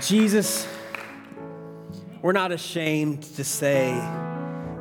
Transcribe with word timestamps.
Jesus, 0.00 0.66
we're 2.22 2.32
not 2.32 2.52
ashamed 2.52 3.22
to 3.22 3.42
say 3.42 3.90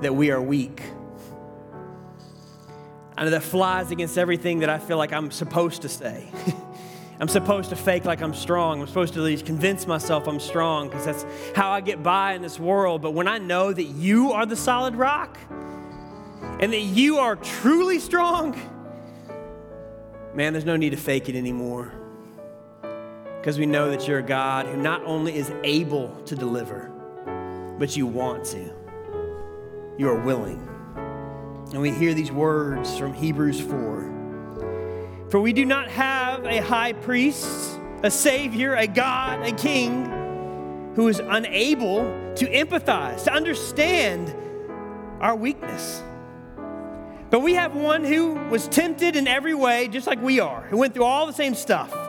that 0.01 0.15
we 0.15 0.29
are 0.29 0.41
weak. 0.41 0.81
I 3.17 3.23
know 3.23 3.31
that 3.31 3.41
flies 3.41 3.89
against 3.89 4.17
everything 4.19 4.59
that 4.59 4.69
I 4.69 4.77
feel 4.77 4.97
like 4.97 5.11
I'm 5.11 5.31
supposed 5.31 5.81
to 5.81 5.89
say. 5.89 6.29
I'm 7.19 7.27
supposed 7.27 7.71
to 7.71 7.75
fake 7.75 8.05
like 8.05 8.21
I'm 8.21 8.35
strong. 8.35 8.79
I'm 8.79 8.87
supposed 8.87 9.15
to 9.15 9.19
at 9.19 9.25
least 9.25 9.47
convince 9.47 9.87
myself 9.87 10.27
I'm 10.27 10.39
strong 10.39 10.87
because 10.87 11.05
that's 11.05 11.25
how 11.55 11.71
I 11.71 11.81
get 11.81 12.03
by 12.03 12.33
in 12.33 12.43
this 12.43 12.59
world. 12.59 13.01
But 13.01 13.11
when 13.11 13.27
I 13.27 13.39
know 13.39 13.73
that 13.73 13.83
you 13.83 14.33
are 14.33 14.45
the 14.45 14.55
solid 14.55 14.95
rock 14.95 15.39
and 16.59 16.71
that 16.71 16.81
you 16.81 17.17
are 17.17 17.35
truly 17.35 17.97
strong, 17.97 18.55
man, 20.35 20.53
there's 20.53 20.65
no 20.65 20.75
need 20.75 20.91
to 20.91 20.97
fake 20.97 21.27
it 21.27 21.35
anymore 21.35 21.96
because 23.47 23.59
we 23.59 23.65
know 23.65 23.89
that 23.89 24.05
you're 24.09 24.19
a 24.19 24.21
God 24.21 24.65
who 24.65 24.75
not 24.75 25.01
only 25.05 25.33
is 25.33 25.53
able 25.63 26.09
to 26.25 26.35
deliver, 26.35 26.91
but 27.79 27.95
you 27.95 28.05
want 28.05 28.43
to. 28.43 28.73
You 29.97 30.09
are 30.09 30.19
willing. 30.19 30.67
And 31.71 31.81
we 31.81 31.91
hear 31.91 32.13
these 32.13 32.29
words 32.29 32.97
from 32.97 33.13
Hebrews 33.13 33.61
4. 33.61 35.27
For 35.29 35.39
we 35.39 35.53
do 35.53 35.63
not 35.63 35.87
have 35.87 36.43
a 36.43 36.57
high 36.57 36.91
priest, 36.91 37.79
a 38.03 38.11
savior, 38.11 38.75
a 38.75 38.85
God, 38.85 39.47
a 39.47 39.53
king 39.53 40.91
who 40.95 41.07
is 41.07 41.19
unable 41.19 41.99
to 42.35 42.45
empathize, 42.47 43.23
to 43.23 43.31
understand 43.31 44.35
our 45.21 45.37
weakness. 45.37 46.03
But 47.29 47.39
we 47.39 47.53
have 47.53 47.77
one 47.77 48.03
who 48.03 48.33
was 48.49 48.67
tempted 48.67 49.15
in 49.15 49.25
every 49.25 49.53
way, 49.53 49.87
just 49.87 50.05
like 50.05 50.21
we 50.21 50.41
are, 50.41 50.63
who 50.63 50.75
went 50.75 50.93
through 50.93 51.05
all 51.05 51.25
the 51.25 51.31
same 51.31 51.55
stuff 51.55 52.06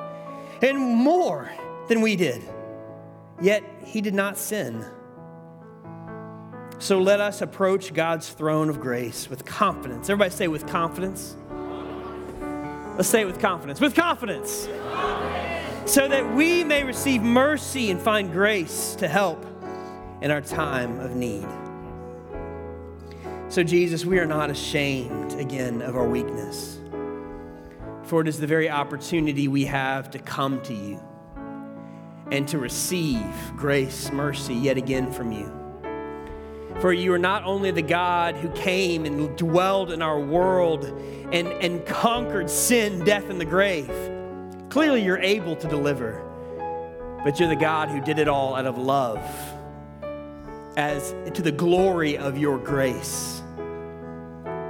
and 0.62 0.78
more 0.78 1.50
than 1.88 2.00
we 2.00 2.16
did. 2.16 2.42
Yet 3.40 3.62
he 3.84 4.00
did 4.00 4.14
not 4.14 4.36
sin. 4.36 4.84
So 6.80 7.00
let 7.00 7.20
us 7.20 7.42
approach 7.42 7.92
God's 7.92 8.28
throne 8.28 8.68
of 8.68 8.80
grace 8.80 9.28
with 9.28 9.44
confidence. 9.44 10.08
Everybody 10.08 10.30
say, 10.30 10.48
with 10.48 10.66
confidence. 10.66 11.36
Let's 12.96 13.08
say 13.08 13.20
it 13.20 13.26
with 13.26 13.38
confidence. 13.38 13.80
With 13.80 13.94
confidence. 13.94 14.66
confidence. 14.66 15.90
So 15.92 16.08
that 16.08 16.34
we 16.34 16.64
may 16.64 16.82
receive 16.82 17.22
mercy 17.22 17.90
and 17.90 18.00
find 18.00 18.32
grace 18.32 18.96
to 18.96 19.06
help 19.06 19.44
in 20.20 20.32
our 20.32 20.40
time 20.40 20.98
of 20.98 21.14
need. 21.14 21.46
So, 23.50 23.62
Jesus, 23.62 24.04
we 24.04 24.18
are 24.18 24.26
not 24.26 24.50
ashamed 24.50 25.34
again 25.34 25.80
of 25.80 25.96
our 25.96 26.08
weakness 26.08 26.77
for 28.08 28.22
it 28.22 28.28
is 28.28 28.40
the 28.40 28.46
very 28.46 28.70
opportunity 28.70 29.48
we 29.48 29.66
have 29.66 30.10
to 30.10 30.18
come 30.18 30.62
to 30.62 30.72
you 30.72 30.98
and 32.30 32.48
to 32.48 32.58
receive 32.58 33.22
grace, 33.54 34.10
mercy 34.10 34.54
yet 34.54 34.78
again 34.78 35.12
from 35.12 35.30
you. 35.30 35.52
For 36.80 36.92
you 36.92 37.12
are 37.12 37.18
not 37.18 37.44
only 37.44 37.70
the 37.70 37.82
God 37.82 38.34
who 38.36 38.48
came 38.52 39.04
and 39.04 39.36
dwelled 39.36 39.92
in 39.92 40.00
our 40.00 40.18
world 40.18 40.84
and, 41.32 41.48
and 41.48 41.84
conquered 41.84 42.48
sin, 42.48 43.04
death, 43.04 43.28
and 43.28 43.38
the 43.38 43.44
grave. 43.44 43.90
Clearly, 44.70 45.02
you're 45.02 45.18
able 45.18 45.56
to 45.56 45.68
deliver, 45.68 46.22
but 47.24 47.38
you're 47.38 47.48
the 47.48 47.56
God 47.56 47.90
who 47.90 48.00
did 48.00 48.18
it 48.18 48.28
all 48.28 48.54
out 48.54 48.66
of 48.66 48.78
love, 48.78 49.18
as 50.78 51.14
to 51.34 51.42
the 51.42 51.52
glory 51.52 52.16
of 52.16 52.38
your 52.38 52.56
grace. 52.58 53.42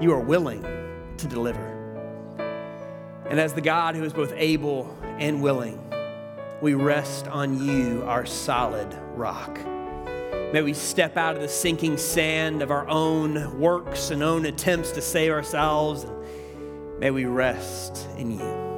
You 0.00 0.12
are 0.12 0.20
willing 0.20 0.62
to 1.18 1.26
deliver. 1.28 1.77
And 3.28 3.38
as 3.38 3.52
the 3.52 3.60
God 3.60 3.94
who 3.94 4.04
is 4.04 4.14
both 4.14 4.32
able 4.34 4.96
and 5.18 5.42
willing, 5.42 5.78
we 6.62 6.72
rest 6.74 7.28
on 7.28 7.62
you, 7.62 8.02
our 8.06 8.24
solid 8.24 8.92
rock. 9.14 9.60
May 10.52 10.62
we 10.62 10.72
step 10.72 11.18
out 11.18 11.36
of 11.36 11.42
the 11.42 11.48
sinking 11.48 11.98
sand 11.98 12.62
of 12.62 12.70
our 12.70 12.88
own 12.88 13.60
works 13.60 14.10
and 14.10 14.22
own 14.22 14.46
attempts 14.46 14.92
to 14.92 15.02
save 15.02 15.30
ourselves. 15.30 16.04
And 16.04 17.00
may 17.00 17.10
we 17.10 17.26
rest 17.26 18.08
in 18.16 18.30
you. 18.30 18.68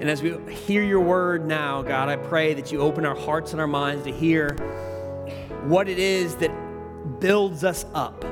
And 0.00 0.08
as 0.08 0.22
we 0.22 0.36
hear 0.52 0.82
your 0.82 1.00
word 1.00 1.46
now, 1.46 1.82
God, 1.82 2.08
I 2.08 2.16
pray 2.16 2.54
that 2.54 2.72
you 2.72 2.80
open 2.80 3.04
our 3.04 3.14
hearts 3.14 3.52
and 3.52 3.60
our 3.60 3.66
minds 3.66 4.04
to 4.04 4.10
hear 4.10 4.54
what 5.64 5.86
it 5.86 5.98
is 5.98 6.34
that 6.36 6.50
builds 7.20 7.62
us 7.62 7.84
up 7.92 8.22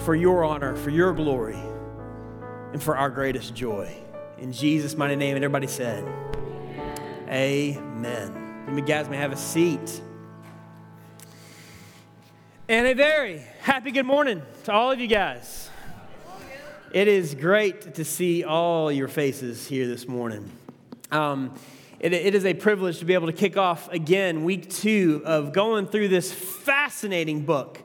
for 0.00 0.16
your 0.16 0.44
honor, 0.44 0.74
for 0.76 0.90
your 0.90 1.12
glory 1.14 1.56
and 2.72 2.82
for 2.82 2.96
our 2.96 3.10
greatest 3.10 3.54
joy. 3.54 3.94
In 4.38 4.52
Jesus' 4.52 4.96
mighty 4.96 5.16
name, 5.16 5.36
and 5.36 5.44
everybody 5.44 5.66
said, 5.66 6.04
Amen. 7.28 8.64
You 8.74 8.80
guys 8.80 9.08
may 9.08 9.16
have 9.16 9.32
a 9.32 9.36
seat. 9.36 10.00
And 12.68 12.86
a 12.86 12.94
very 12.94 13.42
happy 13.60 13.90
good 13.90 14.06
morning 14.06 14.42
to 14.64 14.72
all 14.72 14.90
of 14.90 14.98
you 14.98 15.06
guys. 15.06 15.68
It 16.92 17.08
is 17.08 17.34
great 17.34 17.94
to 17.94 18.04
see 18.04 18.44
all 18.44 18.90
your 18.90 19.08
faces 19.08 19.66
here 19.66 19.86
this 19.86 20.08
morning. 20.08 20.50
Um, 21.10 21.54
it, 22.00 22.12
it 22.12 22.34
is 22.34 22.44
a 22.44 22.54
privilege 22.54 22.98
to 22.98 23.04
be 23.04 23.14
able 23.14 23.28
to 23.28 23.32
kick 23.32 23.56
off 23.56 23.90
again 23.92 24.44
week 24.44 24.70
two 24.70 25.22
of 25.24 25.52
going 25.52 25.86
through 25.86 26.08
this 26.08 26.32
fascinating 26.32 27.44
book 27.44 27.78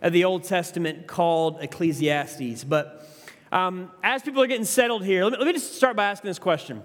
of 0.00 0.12
the 0.12 0.24
Old 0.24 0.44
Testament 0.44 1.06
called 1.06 1.58
Ecclesiastes. 1.60 2.64
But 2.64 3.01
um, 3.52 3.90
as 4.02 4.22
people 4.22 4.42
are 4.42 4.46
getting 4.46 4.64
settled 4.64 5.04
here, 5.04 5.24
let 5.24 5.32
me, 5.32 5.38
let 5.38 5.46
me 5.46 5.52
just 5.52 5.76
start 5.76 5.94
by 5.94 6.06
asking 6.06 6.28
this 6.28 6.38
question 6.38 6.82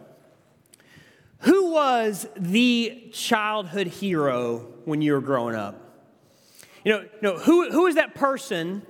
Who 1.39 1.71
was 1.71 2.27
the 2.35 3.09
childhood 3.13 3.87
hero 3.87 4.67
when 4.83 5.01
you 5.01 5.13
were 5.13 5.21
growing 5.21 5.55
up? 5.55 5.81
You 6.83 6.93
know, 6.93 6.99
you 7.01 7.09
know 7.21 7.37
who, 7.37 7.71
who 7.71 7.87
is 7.87 7.95
that 7.95 8.15
person 8.15 8.85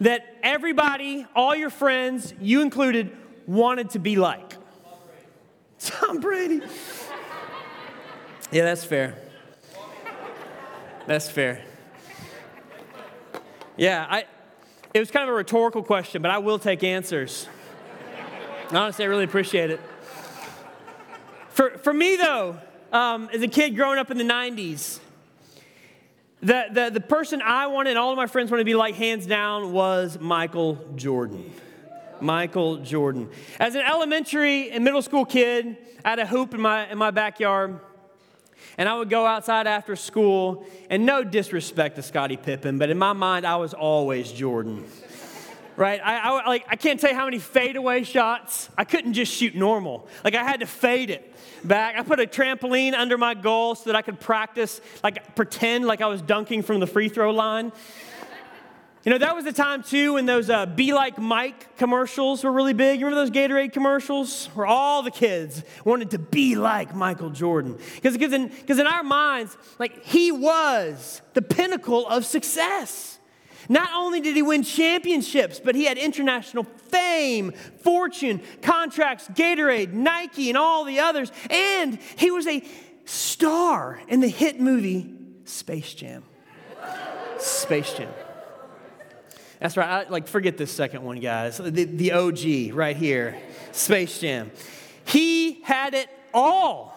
that 0.00 0.36
everybody, 0.42 1.26
all 1.34 1.54
your 1.54 1.70
friends, 1.70 2.34
you 2.40 2.60
included, 2.60 3.16
wanted 3.46 3.90
to 3.90 3.98
be 3.98 4.16
like? 4.16 4.56
Tom 5.78 6.20
Brady. 6.20 6.60
yeah, 8.52 8.64
that's 8.64 8.84
fair. 8.84 9.16
That's 11.06 11.28
fair. 11.28 11.64
Yeah, 13.78 14.06
I, 14.08 14.24
it 14.92 14.98
was 14.98 15.10
kind 15.10 15.22
of 15.22 15.28
a 15.28 15.36
rhetorical 15.36 15.82
question, 15.82 16.20
but 16.22 16.30
I 16.30 16.38
will 16.38 16.58
take 16.58 16.82
answers. 16.82 17.46
Honestly, 18.72 19.04
I 19.04 19.08
really 19.08 19.24
appreciate 19.24 19.70
it. 19.70 19.80
For, 21.50 21.78
for 21.78 21.92
me, 21.92 22.16
though, 22.16 22.58
um, 22.92 23.28
as 23.32 23.42
a 23.42 23.48
kid 23.48 23.76
growing 23.76 23.98
up 23.98 24.10
in 24.10 24.18
the 24.18 24.24
90s, 24.24 24.98
the, 26.40 26.64
the, 26.72 26.90
the 26.90 27.00
person 27.00 27.42
I 27.42 27.66
wanted 27.66 27.90
and 27.90 27.98
all 27.98 28.10
of 28.10 28.16
my 28.16 28.26
friends 28.26 28.50
wanted 28.50 28.62
to 28.62 28.66
be 28.66 28.74
like, 28.74 28.94
hands 28.94 29.26
down, 29.26 29.72
was 29.72 30.18
Michael 30.20 30.78
Jordan. 30.96 31.52
Michael 32.20 32.78
Jordan. 32.78 33.28
As 33.58 33.74
an 33.74 33.82
elementary 33.82 34.70
and 34.70 34.84
middle 34.84 35.02
school 35.02 35.24
kid, 35.24 35.76
I 36.04 36.10
had 36.10 36.18
a 36.18 36.26
hoop 36.26 36.54
in 36.54 36.60
my, 36.60 36.90
in 36.90 36.98
my 36.98 37.10
backyard. 37.10 37.78
And 38.78 38.88
I 38.88 38.96
would 38.96 39.10
go 39.10 39.26
outside 39.26 39.66
after 39.66 39.96
school, 39.96 40.64
and 40.88 41.04
no 41.04 41.24
disrespect 41.24 41.96
to 41.96 42.02
Scottie 42.02 42.36
Pippen, 42.36 42.78
but 42.78 42.90
in 42.90 42.98
my 42.98 43.12
mind, 43.12 43.46
I 43.46 43.56
was 43.56 43.74
always 43.74 44.32
Jordan. 44.32 44.84
Right? 45.76 46.00
I, 46.04 46.18
I, 46.18 46.46
like, 46.46 46.66
I 46.68 46.76
can't 46.76 47.00
tell 47.00 47.10
you 47.10 47.16
how 47.16 47.24
many 47.24 47.38
fadeaway 47.38 48.02
shots. 48.04 48.68
I 48.76 48.84
couldn't 48.84 49.14
just 49.14 49.32
shoot 49.32 49.54
normal. 49.54 50.08
Like, 50.22 50.34
I 50.34 50.42
had 50.42 50.60
to 50.60 50.66
fade 50.66 51.08
it 51.08 51.34
back. 51.64 51.96
I 51.96 52.02
put 52.02 52.20
a 52.20 52.26
trampoline 52.26 52.92
under 52.92 53.16
my 53.16 53.32
goal 53.32 53.74
so 53.74 53.84
that 53.88 53.96
I 53.96 54.02
could 54.02 54.20
practice, 54.20 54.82
like, 55.02 55.34
pretend 55.34 55.86
like 55.86 56.02
I 56.02 56.06
was 56.06 56.20
dunking 56.20 56.62
from 56.62 56.80
the 56.80 56.86
free 56.86 57.08
throw 57.08 57.30
line. 57.30 57.72
You 59.02 59.12
know, 59.12 59.18
that 59.18 59.34
was 59.34 59.46
the 59.46 59.52
time 59.52 59.82
too 59.82 60.14
when 60.14 60.26
those 60.26 60.50
uh, 60.50 60.66
Be 60.66 60.92
Like 60.92 61.16
Mike 61.16 61.78
commercials 61.78 62.44
were 62.44 62.52
really 62.52 62.74
big. 62.74 63.00
You 63.00 63.06
remember 63.06 63.24
those 63.24 63.34
Gatorade 63.34 63.72
commercials 63.72 64.46
where 64.48 64.66
all 64.66 65.02
the 65.02 65.10
kids 65.10 65.62
wanted 65.86 66.10
to 66.10 66.18
be 66.18 66.54
like 66.54 66.94
Michael 66.94 67.30
Jordan? 67.30 67.78
Because 68.02 68.32
in, 68.34 68.50
in 68.68 68.86
our 68.86 69.02
minds, 69.02 69.56
like 69.78 70.04
he 70.04 70.30
was 70.30 71.22
the 71.32 71.40
pinnacle 71.40 72.06
of 72.08 72.26
success. 72.26 73.18
Not 73.70 73.88
only 73.94 74.20
did 74.20 74.36
he 74.36 74.42
win 74.42 74.64
championships, 74.64 75.60
but 75.60 75.74
he 75.74 75.84
had 75.84 75.96
international 75.96 76.64
fame, 76.64 77.52
fortune, 77.82 78.42
contracts, 78.60 79.28
Gatorade, 79.28 79.94
Nike, 79.94 80.50
and 80.50 80.58
all 80.58 80.84
the 80.84 80.98
others. 80.98 81.32
And 81.48 81.98
he 82.16 82.30
was 82.30 82.46
a 82.46 82.62
star 83.06 83.98
in 84.08 84.20
the 84.20 84.28
hit 84.28 84.60
movie 84.60 85.14
Space 85.44 85.94
Jam. 85.94 86.22
Space 87.38 87.94
Jam. 87.94 88.12
That's 89.60 89.76
right. 89.76 90.06
I, 90.06 90.08
like, 90.08 90.26
forget 90.26 90.56
this 90.56 90.72
second 90.72 91.02
one, 91.02 91.20
guys. 91.20 91.58
The, 91.58 91.70
the 91.84 92.12
OG 92.12 92.74
right 92.74 92.96
here, 92.96 93.36
Space 93.72 94.18
Jam. 94.18 94.50
He 95.04 95.60
had 95.62 95.92
it 95.94 96.08
all. 96.32 96.96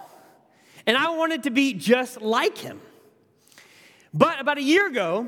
And 0.87 0.97
I 0.97 1.09
wanted 1.11 1.43
to 1.43 1.49
be 1.49 1.73
just 1.73 2.21
like 2.21 2.57
him. 2.57 2.79
But 4.13 4.39
about 4.39 4.57
a 4.57 4.61
year 4.61 4.87
ago, 4.87 5.27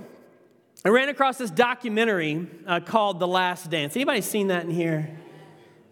I 0.86 0.90
ran 0.90 1.10
across 1.10 1.38
this 1.38 1.50
documentary 1.50 2.48
uh, 2.66 2.80
called 2.80 3.20
The 3.20 3.28
Last 3.28 3.70
Dance. 3.70 3.96
Anybody 3.96 4.22
seen 4.22 4.48
that 4.48 4.64
in 4.64 4.70
here? 4.70 5.18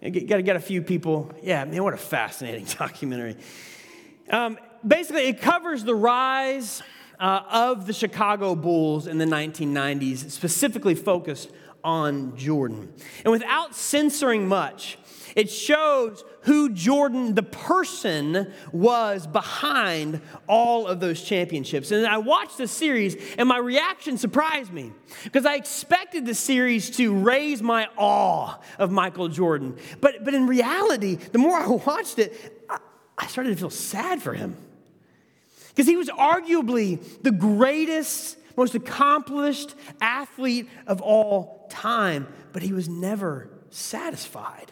Got 0.01 0.55
a 0.55 0.59
few 0.59 0.81
people. 0.81 1.31
Yeah, 1.41 1.65
man, 1.65 1.83
what 1.83 1.93
a 1.93 1.97
fascinating 1.97 2.65
documentary. 2.77 3.37
Um, 4.29 4.57
basically, 4.85 5.27
it 5.27 5.41
covers 5.41 5.83
the 5.83 5.95
rise 5.95 6.83
uh, 7.19 7.41
of 7.49 7.87
the 7.87 7.93
Chicago 7.93 8.55
Bulls 8.55 9.07
in 9.07 9.17
the 9.17 9.25
1990s, 9.25 10.29
specifically 10.31 10.95
focused 10.95 11.49
on 11.83 12.35
Jordan. 12.37 12.93
And 13.23 13.31
without 13.31 13.75
censoring 13.75 14.47
much, 14.47 14.97
it 15.35 15.49
shows 15.49 16.23
who 16.41 16.69
Jordan, 16.69 17.35
the 17.35 17.43
person, 17.43 18.51
was 18.71 19.25
behind 19.25 20.21
all 20.47 20.87
of 20.87 20.99
those 20.99 21.21
championships. 21.21 21.91
And 21.91 22.05
I 22.05 22.17
watched 22.17 22.57
the 22.57 22.67
series, 22.67 23.15
and 23.37 23.47
my 23.47 23.57
reaction 23.57 24.17
surprised 24.17 24.71
me 24.71 24.91
because 25.23 25.45
I 25.45 25.55
expected 25.55 26.25
the 26.25 26.35
series 26.35 26.89
to 26.97 27.13
raise 27.13 27.61
my 27.61 27.87
awe 27.97 28.59
of 28.77 28.91
Michael 28.91 29.29
Jordan. 29.29 29.77
But, 30.01 30.23
but 30.23 30.33
in 30.33 30.47
reality, 30.47 31.15
the 31.15 31.39
more 31.39 31.57
I 31.57 31.67
watched 31.67 32.19
it, 32.19 32.65
I, 32.69 32.77
I 33.17 33.27
started 33.27 33.51
to 33.51 33.55
feel 33.55 33.69
sad 33.69 34.21
for 34.21 34.33
him. 34.33 34.57
Because 35.73 35.87
he 35.87 35.95
was 35.95 36.09
arguably 36.09 37.01
the 37.23 37.31
greatest, 37.31 38.37
most 38.55 38.75
accomplished 38.75 39.73
athlete 40.01 40.69
of 40.87 41.01
all 41.01 41.67
time, 41.69 42.27
but 42.51 42.61
he 42.61 42.73
was 42.73 42.87
never 42.87 43.49
satisfied 43.69 44.71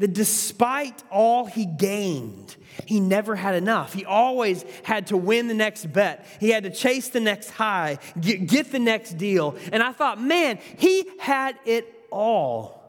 that 0.00 0.14
despite 0.14 1.02
all 1.10 1.44
he 1.44 1.66
gained, 1.66 2.56
he 2.86 3.00
never 3.00 3.36
had 3.36 3.54
enough. 3.54 3.92
He 3.92 4.06
always 4.06 4.64
had 4.82 5.08
to 5.08 5.16
win 5.16 5.46
the 5.46 5.54
next 5.54 5.92
bet. 5.92 6.26
He 6.40 6.48
had 6.48 6.64
to 6.64 6.70
chase 6.70 7.08
the 7.10 7.20
next 7.20 7.50
high, 7.50 7.98
get, 8.18 8.46
get, 8.46 8.72
the 8.72 8.78
next 8.78 9.18
deal. 9.18 9.56
And 9.72 9.82
I 9.82 9.92
thought, 9.92 10.18
man, 10.18 10.58
he 10.78 11.04
had 11.18 11.58
it 11.66 11.86
all. 12.10 12.80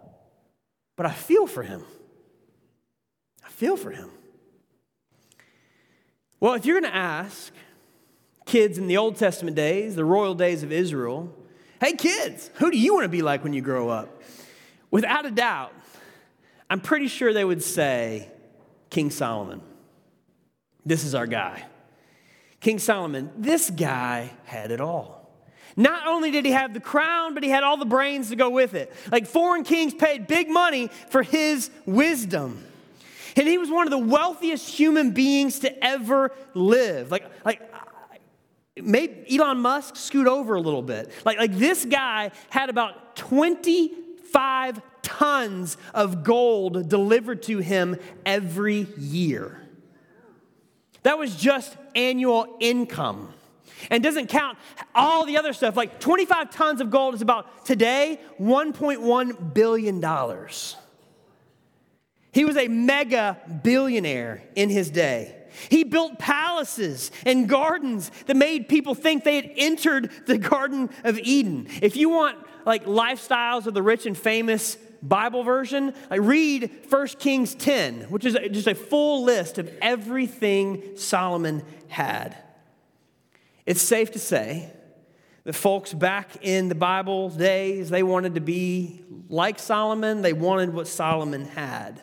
But 0.96 1.06
I 1.06 1.12
feel 1.12 1.48
for 1.48 1.64
him. 1.64 1.84
I 3.46 3.50
feel 3.50 3.76
for 3.76 3.92
him. 3.92 4.10
Well, 6.42 6.56
if 6.56 6.66
you're 6.66 6.82
going 6.82 6.92
to 6.92 6.98
ask 6.98 7.54
kids 8.48 8.80
in 8.80 8.88
the 8.88 8.98
Old 8.98 9.16
Testament 9.16 9.56
days, 9.56 9.96
the 9.96 10.04
royal 10.04 10.34
days 10.34 10.64
of 10.64 10.72
Israel, 10.72 11.32
hey, 11.80 11.94
kids, 11.94 12.50
who 12.56 12.72
do 12.72 12.80
you 12.80 12.96
want 12.96 13.06
to 13.06 13.10
be 13.10 13.22
like 13.22 13.44
when 13.44 13.54
you 13.54 13.62
grow 13.62 13.90
up? 13.90 14.22
Without 14.90 15.28
a 15.28 15.32
doubt, 15.32 15.72
I'm 16.68 16.80
pretty 16.80 17.08
sure 17.08 17.32
they 17.32 17.46
would 17.46 17.62
say 17.62 18.28
King 18.90 19.12
Solomon. 19.12 19.62
This 20.84 21.04
is 21.04 21.14
our 21.14 21.28
guy. 21.28 21.64
King 22.60 22.80
Solomon, 22.80 23.30
this 23.38 23.70
guy 23.70 24.32
had 24.46 24.72
it 24.72 24.82
all. 24.82 25.30
Not 25.76 26.08
only 26.08 26.32
did 26.32 26.44
he 26.44 26.52
have 26.52 26.74
the 26.74 26.80
crown, 26.80 27.36
but 27.36 27.44
he 27.44 27.50
had 27.50 27.64
all 27.64 27.78
the 27.78 27.86
brains 27.86 28.30
to 28.30 28.36
go 28.36 28.50
with 28.50 28.74
it. 28.74 28.92
Like 29.12 29.28
foreign 29.28 29.64
kings 29.64 29.94
paid 29.94 30.26
big 30.26 30.50
money 30.50 30.90
for 31.10 31.22
his 31.22 31.70
wisdom. 31.86 32.64
And 33.36 33.48
he 33.48 33.58
was 33.58 33.70
one 33.70 33.88
of 33.88 33.92
the 33.92 33.98
wealthiest 33.98 34.68
human 34.70 35.12
beings 35.12 35.60
to 35.60 35.84
ever 35.84 36.32
live. 36.54 37.12
Like, 37.12 37.30
like 37.46 37.62
maybe 38.76 39.38
Elon 39.38 39.60
Musk 39.60 39.96
scoot 39.96 40.28
over 40.28 40.56
a 40.56 40.62
little 40.62 40.82
bit. 40.82 41.12
Like, 41.26 41.38
like 41.38 41.54
this 41.54 41.86
guy 41.86 42.32
had 42.50 42.70
about 42.70 43.16
25 43.16 44.82
tons 45.02 45.78
of 45.94 46.24
gold 46.24 46.90
delivered 46.90 47.44
to 47.44 47.60
him 47.60 47.98
every 48.26 48.88
year. 48.98 49.62
That 51.04 51.18
was 51.18 51.36
just 51.36 51.76
annual 51.96 52.58
income. 52.60 53.34
And 53.90 54.04
doesn't 54.04 54.28
count 54.28 54.60
all 54.94 55.26
the 55.26 55.38
other 55.38 55.54
stuff. 55.54 55.76
Like 55.76 56.00
25 56.00 56.52
tons 56.52 56.82
of 56.82 56.92
gold 56.92 57.16
is 57.16 57.22
about 57.24 57.66
today 57.66 58.20
$1.1 58.40 59.54
billion. 59.54 60.00
He 62.32 62.46
was 62.46 62.58
a 62.58 62.68
mega 62.68 63.38
billionaire 63.64 64.44
in 64.56 64.70
his 64.70 64.90
day. 64.90 65.36
He 65.70 65.84
built 65.84 66.18
palaces 66.18 67.12
and 67.26 67.48
gardens 67.48 68.10
that 68.28 68.38
made 68.38 68.70
people 68.70 68.96
think 68.96 69.24
they 69.24 69.36
had 69.36 69.52
entered 69.58 70.10
the 70.26 70.38
Garden 70.38 70.90
of 71.04 71.20
Eden. 71.20 71.68
If 71.82 71.98
you 71.98 72.10
want 72.10 72.38
like 72.66 72.86
lifestyles 72.86 73.66
of 73.68 73.74
the 73.74 73.82
rich 73.82 74.06
and 74.06 74.18
famous, 74.18 74.78
Bible 75.02 75.44
version, 75.44 75.94
I 76.10 76.18
read 76.18 76.70
1 76.88 77.08
Kings 77.20 77.56
10, 77.56 78.04
which 78.04 78.24
is 78.24 78.38
just 78.52 78.68
a 78.68 78.76
full 78.76 79.24
list 79.24 79.58
of 79.58 79.70
everything 79.82 80.96
Solomon 80.96 81.64
had. 81.88 82.38
It's 83.66 83.82
safe 83.82 84.12
to 84.12 84.20
say 84.20 84.72
that 85.44 85.54
folks 85.54 85.94
back 85.94 86.38
in 86.42 86.70
the 86.70 86.76
Bible 86.76 87.30
days, 87.30 87.90
they 87.90 88.04
wanted 88.04 88.36
to 88.36 88.42
be 88.42 89.04
like 89.28 89.60
Solomon, 89.60 90.22
they 90.22 90.34
wanted 90.34 90.74
what 90.74 90.88
Solomon 90.88 91.46
had. 91.46 92.02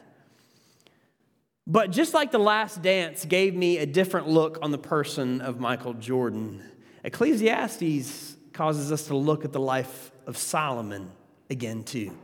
But 1.68 1.90
just 1.90 2.14
like 2.14 2.32
the 2.32 2.38
last 2.38 2.82
dance 2.82 3.24
gave 3.26 3.54
me 3.54 3.78
a 3.78 3.86
different 3.86 4.26
look 4.26 4.58
on 4.62 4.72
the 4.72 4.78
person 4.78 5.42
of 5.42 5.60
Michael 5.60 5.92
Jordan, 5.94 6.62
Ecclesiastes 7.04 8.36
causes 8.52 8.90
us 8.90 9.06
to 9.08 9.16
look 9.16 9.44
at 9.44 9.52
the 9.52 9.60
life 9.60 10.10
of 10.26 10.36
Solomon 10.36 11.12
again, 11.50 11.84
too 11.84 12.16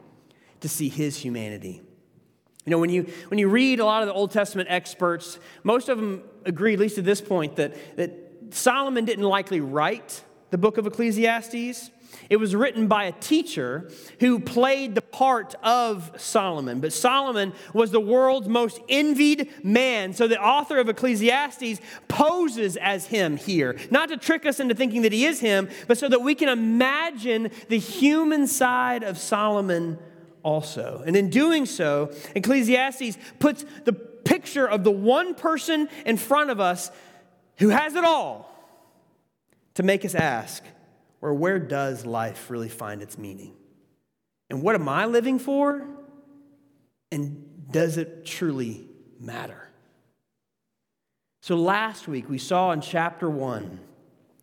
to 0.65 0.69
see 0.71 0.89
his 0.89 1.19
humanity. 1.19 1.83
You 2.65 2.71
know, 2.71 2.79
when 2.79 2.89
you, 2.89 3.03
when 3.29 3.39
you 3.39 3.51
read 3.51 3.81
a 3.81 3.85
lot 3.85 4.01
of 4.01 4.09
the 4.09 4.15
Old 4.15 4.31
Testament 4.31 4.71
experts, 4.71 5.39
most 5.63 5.91
of 5.91 5.99
them 5.99 6.23
agree, 6.47 6.73
at 6.73 6.81
least 6.81 6.97
at 6.97 7.05
this 7.05 7.21
point, 7.21 7.57
that, 7.57 7.77
that 7.99 8.13
Solomon 8.49 9.05
didn't 9.05 9.27
likely 9.27 9.61
write 9.61 10.25
the 10.49 10.57
book 10.57 10.79
of 10.79 10.87
Ecclesiastes. 10.87 11.91
It 12.31 12.37
was 12.37 12.55
written 12.55 12.89
by 12.89 13.05
a 13.05 13.13
teacher 13.13 13.91
who 14.21 14.39
played 14.41 14.95
the 14.95 15.03
part 15.03 15.55
of 15.63 16.13
Solomon. 16.17 16.81
But 16.81 16.93
Solomon 16.93 17.53
was 17.73 17.91
the 17.91 18.01
world's 18.01 18.49
most 18.49 18.81
envied 18.89 19.51
man. 19.65 20.13
So 20.13 20.27
the 20.27 20.41
author 20.41 20.79
of 20.79 20.89
Ecclesiastes 20.89 21.81
poses 22.09 22.77
as 22.77 23.07
him 23.07 23.37
here, 23.37 23.77
not 23.91 24.09
to 24.09 24.17
trick 24.17 24.47
us 24.47 24.61
into 24.61 24.75
thinking 24.75 25.03
that 25.03 25.13
he 25.13 25.25
is 25.25 25.41
him, 25.41 25.69
but 25.87 25.99
so 25.99 26.09
that 26.09 26.23
we 26.23 26.35
can 26.35 26.49
imagine 26.49 27.51
the 27.69 27.79
human 27.79 28.47
side 28.47 29.03
of 29.03 29.19
Solomon 29.19 29.99
also. 30.43 31.03
And 31.07 31.17
in 31.17 31.31
doing 31.31 31.67
so, 31.67 32.13
Ecclesiastes 32.35 33.19
puts 33.39 33.65
the 33.85 33.93
picture 33.93 34.67
of 34.67 34.85
the 34.85 34.91
one 34.91 35.35
person 35.35 35.89
in 36.07 36.17
front 36.17 36.51
of 36.51 36.61
us 36.61 36.91
who 37.59 37.69
has 37.69 37.95
it 37.95 38.05
all 38.05 38.51
to 39.75 39.83
make 39.83 40.05
us 40.05 40.15
ask, 40.15 40.63
or 41.25 41.33
where 41.33 41.59
does 41.59 42.05
life 42.05 42.51
really 42.51 42.69
find 42.69 43.01
its 43.01 43.17
meaning? 43.17 43.55
And 44.51 44.61
what 44.61 44.75
am 44.75 44.91
I 44.91 45.07
living 45.07 45.39
for? 45.39 45.89
And 47.11 47.73
does 47.73 47.97
it 47.97 48.27
truly 48.27 48.87
matter? 49.19 49.71
So 51.41 51.57
last 51.57 52.07
week 52.07 52.29
we 52.29 52.37
saw 52.37 52.73
in 52.73 52.83
chapter 52.83 53.31
one 53.31 53.81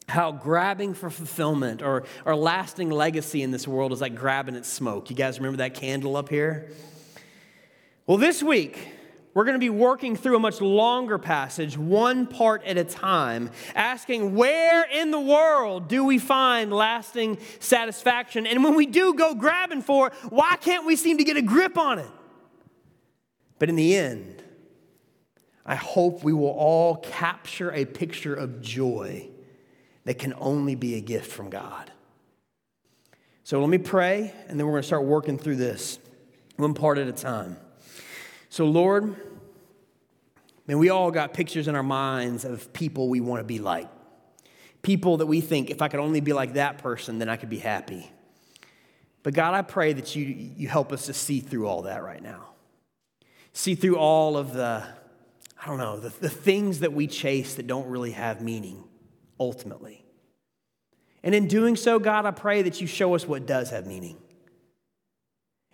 how 0.09 0.31
grabbing 0.31 0.95
for 0.95 1.11
fulfillment 1.11 1.83
or, 1.83 2.03
or 2.25 2.35
lasting 2.35 2.89
legacy 2.89 3.43
in 3.43 3.51
this 3.51 3.67
world 3.67 3.93
is 3.93 4.01
like 4.01 4.15
grabbing 4.15 4.55
at 4.55 4.65
smoke. 4.65 5.11
You 5.11 5.15
guys 5.15 5.37
remember 5.37 5.57
that 5.57 5.75
candle 5.75 6.17
up 6.17 6.29
here? 6.29 6.71
Well, 8.07 8.17
this 8.17 8.41
week, 8.41 8.87
we're 9.33 9.45
going 9.45 9.55
to 9.55 9.59
be 9.59 9.69
working 9.69 10.15
through 10.15 10.35
a 10.35 10.39
much 10.39 10.59
longer 10.59 11.17
passage, 11.17 11.77
one 11.77 12.27
part 12.27 12.63
at 12.65 12.77
a 12.77 12.83
time, 12.83 13.49
asking 13.75 14.35
where 14.35 14.83
in 14.83 15.11
the 15.11 15.19
world 15.19 15.87
do 15.87 16.03
we 16.03 16.17
find 16.17 16.73
lasting 16.73 17.37
satisfaction? 17.59 18.45
And 18.45 18.63
when 18.63 18.75
we 18.75 18.85
do 18.85 19.13
go 19.13 19.33
grabbing 19.33 19.83
for 19.83 20.07
it, 20.07 20.13
why 20.29 20.57
can't 20.57 20.85
we 20.85 20.95
seem 20.95 21.17
to 21.17 21.23
get 21.23 21.37
a 21.37 21.41
grip 21.41 21.77
on 21.77 21.99
it? 21.99 22.11
But 23.57 23.69
in 23.69 23.75
the 23.75 23.95
end, 23.95 24.43
I 25.65 25.75
hope 25.75 26.23
we 26.23 26.33
will 26.33 26.49
all 26.49 26.97
capture 26.97 27.71
a 27.71 27.85
picture 27.85 28.33
of 28.33 28.61
joy 28.61 29.29
that 30.03 30.17
can 30.17 30.33
only 30.39 30.75
be 30.75 30.95
a 30.95 31.01
gift 31.01 31.31
from 31.31 31.49
God. 31.49 31.91
So 33.43 33.61
let 33.61 33.69
me 33.69 33.77
pray, 33.77 34.33
and 34.47 34.59
then 34.59 34.65
we're 34.65 34.73
going 34.73 34.81
to 34.81 34.87
start 34.87 35.05
working 35.05 35.37
through 35.37 35.57
this 35.57 35.99
one 36.57 36.73
part 36.73 36.97
at 36.97 37.07
a 37.07 37.13
time. 37.13 37.57
So, 38.51 38.65
Lord, 38.65 39.15
man, 40.67 40.77
we 40.77 40.89
all 40.89 41.09
got 41.09 41.33
pictures 41.33 41.69
in 41.69 41.75
our 41.75 41.81
minds 41.81 42.43
of 42.43 42.73
people 42.73 43.07
we 43.07 43.21
want 43.21 43.39
to 43.39 43.45
be 43.45 43.59
like. 43.59 43.87
People 44.81 45.17
that 45.17 45.25
we 45.25 45.39
think, 45.39 45.69
if 45.69 45.81
I 45.81 45.87
could 45.87 46.01
only 46.01 46.19
be 46.19 46.33
like 46.33 46.55
that 46.55 46.79
person, 46.79 47.17
then 47.17 47.29
I 47.29 47.37
could 47.37 47.49
be 47.49 47.59
happy. 47.59 48.11
But 49.23 49.35
God, 49.35 49.53
I 49.53 49.61
pray 49.61 49.93
that 49.93 50.17
you, 50.17 50.25
you 50.25 50.67
help 50.67 50.91
us 50.91 51.05
to 51.05 51.13
see 51.13 51.39
through 51.39 51.65
all 51.65 51.83
that 51.83 52.03
right 52.03 52.21
now. 52.21 52.49
See 53.53 53.73
through 53.73 53.95
all 53.95 54.35
of 54.35 54.51
the, 54.51 54.83
I 55.63 55.65
don't 55.65 55.77
know, 55.77 56.01
the, 56.01 56.09
the 56.09 56.29
things 56.29 56.81
that 56.81 56.91
we 56.91 57.07
chase 57.07 57.55
that 57.55 57.67
don't 57.67 57.87
really 57.87 58.11
have 58.11 58.41
meaning 58.41 58.83
ultimately. 59.39 60.03
And 61.23 61.33
in 61.33 61.47
doing 61.47 61.77
so, 61.77 61.99
God, 61.99 62.25
I 62.25 62.31
pray 62.31 62.63
that 62.63 62.81
you 62.81 62.87
show 62.87 63.15
us 63.15 63.25
what 63.25 63.45
does 63.45 63.69
have 63.69 63.87
meaning 63.87 64.17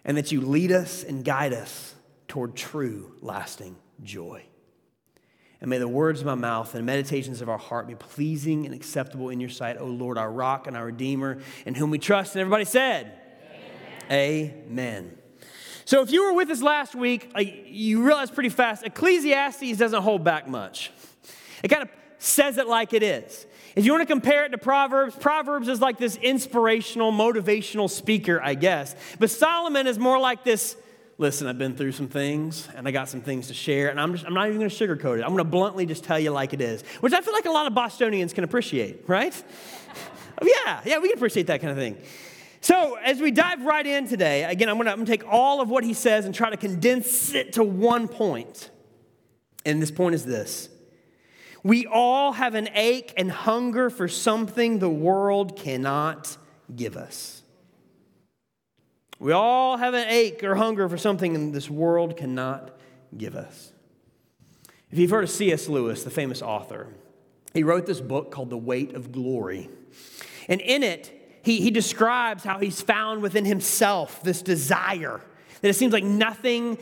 and 0.06 0.16
that 0.16 0.32
you 0.32 0.42
lead 0.42 0.72
us 0.72 1.04
and 1.04 1.26
guide 1.26 1.54
us 1.54 1.96
toward 2.28 2.56
true, 2.56 3.16
lasting 3.22 3.76
joy. 4.04 4.44
And 5.60 5.70
may 5.70 5.80
the 5.80 5.88
words 5.88 6.20
of 6.20 6.28
my 6.28 6.36
mouth 6.36 6.76
and 6.76 6.86
meditations 6.86 7.42
of 7.42 7.50
our 7.50 7.58
heart 7.58 7.88
be 7.88 7.96
pleasing 7.96 8.66
and 8.66 8.76
acceptable 8.76 9.30
in 9.30 9.40
your 9.40 9.50
sight, 9.50 9.78
O 9.78 9.86
Lord, 9.86 10.18
our 10.18 10.32
rock 10.32 10.68
and 10.68 10.78
our 10.78 10.86
redeemer, 10.86 11.40
in 11.66 11.74
whom 11.74 11.90
we 11.90 11.98
trust. 11.98 12.36
And 12.36 12.42
everybody 12.42 12.66
said, 12.66 13.12
Amen. 14.12 14.54
Amen. 14.68 15.18
So 15.86 16.02
if 16.02 16.12
you 16.12 16.26
were 16.26 16.34
with 16.34 16.50
us 16.50 16.62
last 16.62 16.96
week, 16.96 17.32
uh, 17.34 17.40
you 17.40 18.04
realize 18.04 18.30
pretty 18.30 18.50
fast 18.50 18.84
Ecclesiastes 18.84 19.78
doesn't 19.78 20.04
hold 20.04 20.24
back 20.24 20.48
much. 20.48 20.92
It 21.64 21.70
kind 21.70 21.84
of 21.84 21.90
says 22.20 22.58
it 22.58 22.68
like 22.68 22.94
it 22.94 23.02
is. 23.02 23.46
If 23.76 23.86
you 23.86 23.92
want 23.92 24.02
to 24.02 24.12
compare 24.12 24.46
it 24.46 24.50
to 24.50 24.58
Proverbs, 24.58 25.16
Proverbs 25.16 25.68
is 25.68 25.80
like 25.80 25.98
this 25.98 26.18
inspirational, 26.18 27.12
motivational 27.12 27.90
speaker, 27.90 28.42
I 28.44 28.56
guess. 28.56 28.96
But 29.20 29.30
Solomon 29.30 29.88
is 29.88 29.98
more 29.98 30.20
like 30.20 30.44
this 30.44 30.76
listen, 31.18 31.48
I've 31.48 31.58
been 31.58 31.76
through 31.76 31.94
some 31.94 32.08
things 32.08 32.68
and 32.76 32.88
I 32.88 32.92
got 32.92 33.10
some 33.10 33.22
things 33.22 33.48
to 33.48 33.54
share, 33.54 33.90
and 33.90 34.00
I'm, 34.00 34.14
just, 34.14 34.26
I'm 34.26 34.34
not 34.34 34.48
even 34.48 34.60
going 34.60 34.70
to 34.70 34.88
sugarcoat 34.88 35.20
it. 35.20 35.24
I'm 35.24 35.30
going 35.30 35.38
to 35.38 35.44
bluntly 35.44 35.86
just 35.86 36.04
tell 36.04 36.20
you 36.20 36.32
like 36.32 36.54
it 36.54 36.62
is, 36.62 36.84
which 37.00 37.14
I 37.14 37.22
feel 37.22 37.34
like 37.34 37.46
a 37.46 37.52
lot 37.52 37.68
of 37.68 37.74
Bostonians 37.74 38.34
can 38.34 38.44
appreciate, 38.44 39.04
right? 39.08 39.34
yeah, 40.44 40.82
yeah, 40.86 41.00
we 41.00 41.10
can 41.10 41.18
appreciate 41.18 41.48
that 41.48 41.62
kind 41.62 41.72
of 41.72 41.78
thing. 41.78 41.98
So, 42.62 42.96
as 42.96 43.20
we 43.22 43.32
dive 43.32 43.64
right 43.64 43.86
in 43.86 44.08
today, 44.08 44.44
again, 44.44 44.68
I'm 44.68 44.78
going 44.78 44.98
to 44.98 45.06
take 45.06 45.26
all 45.28 45.62
of 45.62 45.70
what 45.70 45.84
he 45.84 45.94
says 45.94 46.26
and 46.26 46.34
try 46.34 46.50
to 46.50 46.58
condense 46.58 47.34
it 47.34 47.54
to 47.54 47.64
one 47.64 48.08
point. 48.08 48.72
And 49.66 49.82
this 49.82 49.92
point 49.92 50.16
is 50.16 50.26
this 50.26 50.70
We 51.64 51.86
all 51.86 52.34
have 52.34 52.56
an 52.56 52.70
ache 52.74 53.14
and 53.16 53.32
hunger 53.32 53.90
for 53.90 54.08
something 54.08 54.80
the 54.80 54.90
world 54.90 55.56
cannot 55.56 56.36
give 56.76 56.98
us. 56.98 57.37
We 59.20 59.32
all 59.32 59.78
have 59.78 59.94
an 59.94 60.08
ache 60.08 60.44
or 60.44 60.56
hunger 60.56 60.88
for 60.88 60.98
something 60.98 61.52
this 61.52 61.70
world 61.70 62.18
cannot 62.18 62.78
give 63.18 63.36
us. 63.36 63.74
If 64.92 65.00
you've 65.00 65.12
heard 65.12 65.24
of 65.24 65.30
C.S. 65.30 65.68
Lewis, 65.68 66.04
the 66.04 66.10
famous 66.10 66.42
author, 66.42 66.94
he 67.54 67.64
wrote 67.64 67.86
this 67.86 68.00
book 68.00 68.32
called 68.32 68.50
The 68.50 68.58
Weight 68.58 68.94
of 68.94 69.12
Glory. 69.12 69.70
And 70.48 70.62
in 70.62 70.84
it, 70.84 71.40
he, 71.44 71.62
he 71.62 71.72
describes 71.72 72.44
how 72.44 72.60
he's 72.60 72.82
found 72.82 73.22
within 73.22 73.46
himself 73.46 74.22
this 74.22 74.42
desire 74.42 75.22
that 75.62 75.70
it 75.70 75.76
seems 75.76 75.94
like 75.94 76.04
nothing 76.04 76.78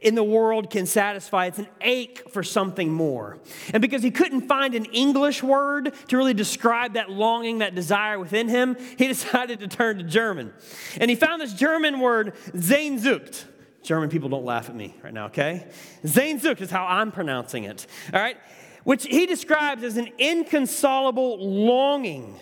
in 0.00 0.14
the 0.14 0.24
world 0.24 0.70
can 0.70 0.86
satisfy. 0.86 1.46
It's 1.46 1.58
an 1.58 1.68
ache 1.80 2.30
for 2.30 2.42
something 2.42 2.92
more. 2.92 3.38
And 3.72 3.80
because 3.80 4.02
he 4.02 4.10
couldn't 4.10 4.42
find 4.42 4.74
an 4.74 4.86
English 4.86 5.42
word 5.42 5.94
to 6.08 6.16
really 6.16 6.34
describe 6.34 6.94
that 6.94 7.10
longing, 7.10 7.58
that 7.58 7.74
desire 7.74 8.18
within 8.18 8.48
him, 8.48 8.76
he 8.96 9.08
decided 9.08 9.60
to 9.60 9.68
turn 9.68 9.98
to 9.98 10.04
German. 10.04 10.52
And 10.98 11.10
he 11.10 11.16
found 11.16 11.40
this 11.40 11.54
German 11.54 12.00
word, 12.00 12.34
Sehnsucht. 12.52 13.44
German 13.82 14.10
people 14.10 14.28
don't 14.28 14.44
laugh 14.44 14.68
at 14.68 14.76
me 14.76 14.94
right 15.02 15.12
now, 15.12 15.26
okay? 15.26 15.66
Sehnsucht 16.04 16.60
is 16.60 16.70
how 16.70 16.86
I'm 16.86 17.10
pronouncing 17.10 17.64
it, 17.64 17.86
all 18.14 18.20
right? 18.20 18.36
Which 18.84 19.04
he 19.06 19.26
describes 19.26 19.82
as 19.82 19.96
an 19.96 20.08
inconsolable 20.18 21.38
longing 21.38 22.38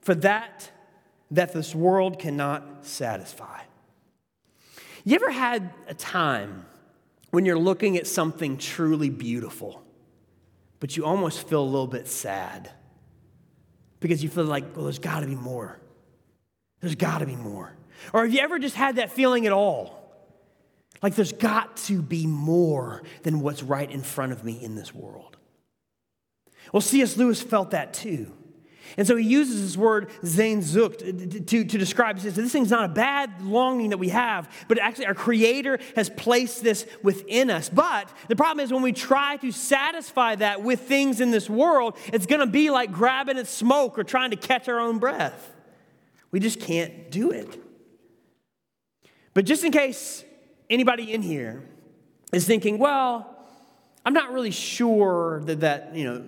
for 0.00 0.14
that 0.16 0.70
that 1.30 1.52
this 1.52 1.74
world 1.74 2.18
cannot 2.18 2.84
satisfy. 2.84 3.60
You 5.04 5.14
ever 5.14 5.30
had 5.30 5.72
a 5.88 5.94
time 5.94 6.66
when 7.30 7.44
you're 7.44 7.58
looking 7.58 7.96
at 7.96 8.06
something 8.06 8.58
truly 8.58 9.10
beautiful, 9.10 9.82
but 10.78 10.96
you 10.96 11.04
almost 11.04 11.48
feel 11.48 11.62
a 11.62 11.64
little 11.64 11.86
bit 11.86 12.08
sad 12.08 12.70
because 14.00 14.22
you 14.22 14.28
feel 14.28 14.44
like, 14.44 14.74
well, 14.74 14.84
there's 14.84 14.98
got 14.98 15.20
to 15.20 15.26
be 15.26 15.34
more. 15.34 15.78
There's 16.80 16.94
got 16.94 17.18
to 17.18 17.26
be 17.26 17.36
more. 17.36 17.74
Or 18.12 18.24
have 18.24 18.32
you 18.32 18.40
ever 18.40 18.58
just 18.58 18.76
had 18.76 18.96
that 18.96 19.10
feeling 19.10 19.46
at 19.46 19.52
all? 19.52 20.00
Like 21.02 21.14
there's 21.14 21.32
got 21.32 21.76
to 21.78 22.02
be 22.02 22.26
more 22.26 23.02
than 23.22 23.40
what's 23.40 23.62
right 23.62 23.90
in 23.90 24.02
front 24.02 24.32
of 24.32 24.44
me 24.44 24.62
in 24.62 24.74
this 24.74 24.94
world. 24.94 25.36
Well, 26.72 26.80
C.S. 26.80 27.16
Lewis 27.16 27.42
felt 27.42 27.70
that 27.70 27.94
too. 27.94 28.32
And 28.96 29.06
so 29.06 29.16
he 29.16 29.26
uses 29.26 29.62
this 29.62 29.76
word 29.76 30.10
Sehnsucht 30.22 31.46
to, 31.46 31.64
to 31.64 31.78
describe, 31.78 32.16
he 32.16 32.22
says, 32.22 32.34
this 32.34 32.52
thing's 32.52 32.70
not 32.70 32.84
a 32.84 32.92
bad 32.92 33.42
longing 33.42 33.90
that 33.90 33.98
we 33.98 34.08
have, 34.08 34.50
but 34.68 34.78
actually 34.78 35.06
our 35.06 35.14
Creator 35.14 35.78
has 35.96 36.10
placed 36.10 36.62
this 36.62 36.86
within 37.02 37.50
us. 37.50 37.68
But 37.68 38.10
the 38.28 38.36
problem 38.36 38.64
is 38.64 38.72
when 38.72 38.82
we 38.82 38.92
try 38.92 39.36
to 39.38 39.52
satisfy 39.52 40.34
that 40.36 40.62
with 40.62 40.80
things 40.80 41.20
in 41.20 41.30
this 41.30 41.48
world, 41.48 41.96
it's 42.12 42.26
going 42.26 42.40
to 42.40 42.46
be 42.46 42.70
like 42.70 42.92
grabbing 42.92 43.38
at 43.38 43.46
smoke 43.46 43.98
or 43.98 44.04
trying 44.04 44.30
to 44.30 44.36
catch 44.36 44.68
our 44.68 44.80
own 44.80 44.98
breath. 44.98 45.54
We 46.30 46.40
just 46.40 46.60
can't 46.60 47.10
do 47.10 47.30
it. 47.30 47.60
But 49.34 49.44
just 49.44 49.64
in 49.64 49.72
case 49.72 50.24
anybody 50.68 51.12
in 51.12 51.22
here 51.22 51.62
is 52.32 52.46
thinking, 52.46 52.78
well, 52.78 53.39
I'm 54.04 54.14
not 54.14 54.32
really 54.32 54.50
sure 54.50 55.42
that 55.44 55.60
that, 55.60 55.94
you 55.94 56.04
know, 56.04 56.18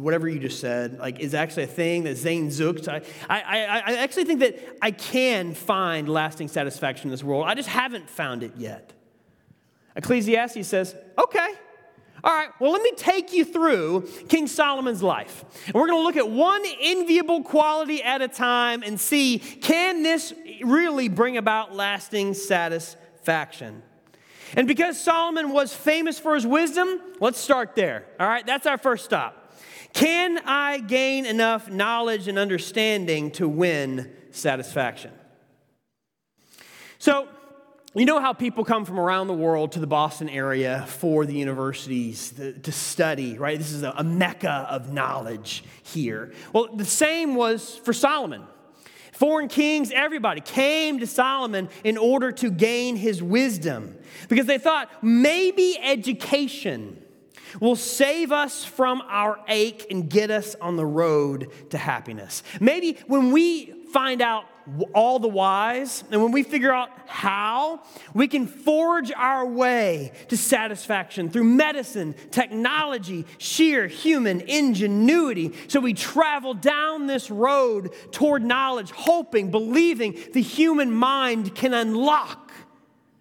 whatever 0.00 0.28
you 0.28 0.40
just 0.40 0.58
said, 0.60 0.98
like, 0.98 1.20
is 1.20 1.32
actually 1.32 1.62
a 1.64 1.68
thing 1.68 2.04
that 2.04 2.16
Sehnsucht. 2.16 2.88
I, 2.88 3.02
I, 3.30 3.82
I 3.86 3.96
actually 3.98 4.24
think 4.24 4.40
that 4.40 4.58
I 4.82 4.90
can 4.90 5.54
find 5.54 6.08
lasting 6.08 6.48
satisfaction 6.48 7.06
in 7.06 7.10
this 7.12 7.22
world. 7.22 7.44
I 7.46 7.54
just 7.54 7.68
haven't 7.68 8.10
found 8.10 8.42
it 8.42 8.56
yet. 8.56 8.92
Ecclesiastes 9.94 10.66
says, 10.66 10.96
okay, 11.16 11.54
all 12.24 12.34
right, 12.34 12.48
well, 12.58 12.72
let 12.72 12.82
me 12.82 12.92
take 12.96 13.32
you 13.32 13.44
through 13.44 14.08
King 14.28 14.46
Solomon's 14.48 15.02
life. 15.02 15.44
And 15.66 15.74
we're 15.74 15.86
going 15.86 16.00
to 16.00 16.04
look 16.04 16.16
at 16.16 16.28
one 16.28 16.64
enviable 16.80 17.44
quality 17.44 18.02
at 18.02 18.22
a 18.22 18.28
time 18.28 18.82
and 18.82 18.98
see 18.98 19.38
can 19.38 20.02
this 20.02 20.32
really 20.62 21.08
bring 21.08 21.36
about 21.36 21.76
lasting 21.76 22.34
satisfaction? 22.34 23.82
And 24.56 24.68
because 24.68 25.00
Solomon 25.00 25.50
was 25.50 25.74
famous 25.74 26.18
for 26.18 26.34
his 26.34 26.46
wisdom, 26.46 27.00
let's 27.20 27.38
start 27.38 27.74
there. 27.74 28.06
All 28.20 28.28
right, 28.28 28.46
that's 28.46 28.66
our 28.66 28.78
first 28.78 29.04
stop. 29.04 29.52
Can 29.92 30.38
I 30.38 30.80
gain 30.80 31.26
enough 31.26 31.70
knowledge 31.70 32.28
and 32.28 32.38
understanding 32.38 33.30
to 33.32 33.48
win 33.48 34.12
satisfaction? 34.30 35.12
So, 36.98 37.28
you 37.96 38.06
know 38.06 38.18
how 38.18 38.32
people 38.32 38.64
come 38.64 38.84
from 38.84 38.98
around 38.98 39.28
the 39.28 39.34
world 39.34 39.72
to 39.72 39.78
the 39.78 39.86
Boston 39.86 40.28
area 40.28 40.84
for 40.88 41.26
the 41.26 41.34
universities 41.34 42.32
to, 42.32 42.72
study, 42.72 43.38
right? 43.38 43.56
This 43.56 43.70
is 43.70 43.84
a, 43.84 44.02
mecca 44.02 44.66
of 44.68 44.92
knowledge 44.92 45.62
here. 45.84 46.32
Well, 46.52 46.74
the 46.74 46.84
same 46.84 47.36
was 47.36 47.76
for 47.84 47.92
Solomon. 47.92 48.42
Foreign 49.14 49.48
kings, 49.48 49.92
everybody 49.92 50.40
came 50.40 50.98
to 50.98 51.06
Solomon 51.06 51.68
in 51.84 51.96
order 51.96 52.32
to 52.32 52.50
gain 52.50 52.96
his 52.96 53.22
wisdom 53.22 53.96
because 54.28 54.46
they 54.46 54.58
thought 54.58 54.90
maybe 55.02 55.78
education 55.80 57.00
will 57.60 57.76
save 57.76 58.32
us 58.32 58.64
from 58.64 59.02
our 59.08 59.38
ache 59.48 59.86
and 59.88 60.10
get 60.10 60.30
us 60.30 60.56
on 60.60 60.76
the 60.76 60.84
road 60.84 61.50
to 61.70 61.78
happiness. 61.78 62.42
Maybe 62.60 62.98
when 63.06 63.30
we 63.30 63.83
find 63.94 64.20
out 64.20 64.44
all 64.92 65.20
the 65.20 65.28
whys, 65.28 66.02
and 66.10 66.20
when 66.20 66.32
we 66.32 66.42
figure 66.42 66.72
out 66.72 66.90
how, 67.06 67.80
we 68.12 68.26
can 68.26 68.48
forge 68.48 69.12
our 69.12 69.46
way 69.46 70.10
to 70.28 70.36
satisfaction 70.36 71.30
through 71.30 71.44
medicine, 71.44 72.12
technology, 72.32 73.24
sheer 73.38 73.86
human 73.86 74.40
ingenuity. 74.40 75.52
So 75.68 75.78
we 75.78 75.94
travel 75.94 76.54
down 76.54 77.06
this 77.06 77.30
road 77.30 77.92
toward 78.10 78.42
knowledge, 78.42 78.90
hoping, 78.90 79.52
believing 79.52 80.18
the 80.32 80.42
human 80.42 80.90
mind 80.90 81.54
can 81.54 81.72
unlock 81.72 82.43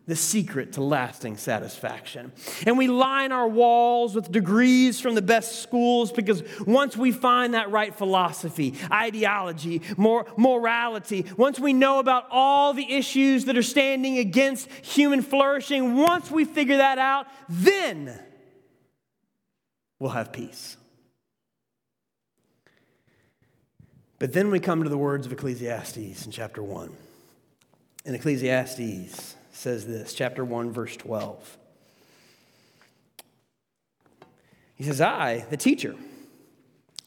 the 0.06 0.16
secret 0.16 0.74
to 0.74 0.84
lasting 0.84 1.38
satisfaction. 1.38 2.34
And 2.66 2.78
we 2.78 2.88
line 2.88 3.32
our 3.32 3.48
walls 3.48 4.16
with 4.16 4.32
degrees 4.32 5.00
from 5.00 5.16
the 5.16 5.22
best 5.22 5.62
schools 5.62 6.12
because 6.12 6.44
once 6.68 6.98
we 6.98 7.12
find 7.12 7.54
that 7.54 7.72
right 7.72 7.96
philosophy, 7.96 8.76
ideology, 8.92 9.82
more 9.96 10.26
morality, 10.36 11.26
once 11.38 11.60
we 11.60 11.72
know 11.72 12.00
about 12.00 12.28
all 12.32 12.74
the 12.74 12.92
issues 12.94 13.46
that 13.46 13.58
are 13.58 13.64
standing 13.64 14.18
against 14.18 14.70
human 14.70 15.22
flourishing, 15.22 15.96
once 15.96 16.30
we 16.30 16.44
figure 16.44 16.78
that 16.78 16.98
out, 16.98 17.28
then 17.48 18.20
we'll 20.00 20.12
have 20.12 20.34
peace. 20.34 20.76
But 24.20 24.34
then 24.34 24.52
we 24.52 24.60
come 24.60 24.84
to 24.84 24.90
the 24.90 24.98
words 24.98 25.26
of 25.26 25.32
Ecclesiastes 25.32 26.26
in 26.26 26.32
chapter 26.32 26.62
1. 26.62 26.92
In 28.06 28.16
Ecclesiastes, 28.16 29.36
says 29.54 29.86
this, 29.86 30.14
chapter 30.14 30.44
1, 30.44 30.72
verse 30.72 30.98
12. 30.98 31.58
He 34.76 34.84
says, 34.84 35.00
I, 35.00 35.46
the 35.50 35.58
teacher, 35.58 35.96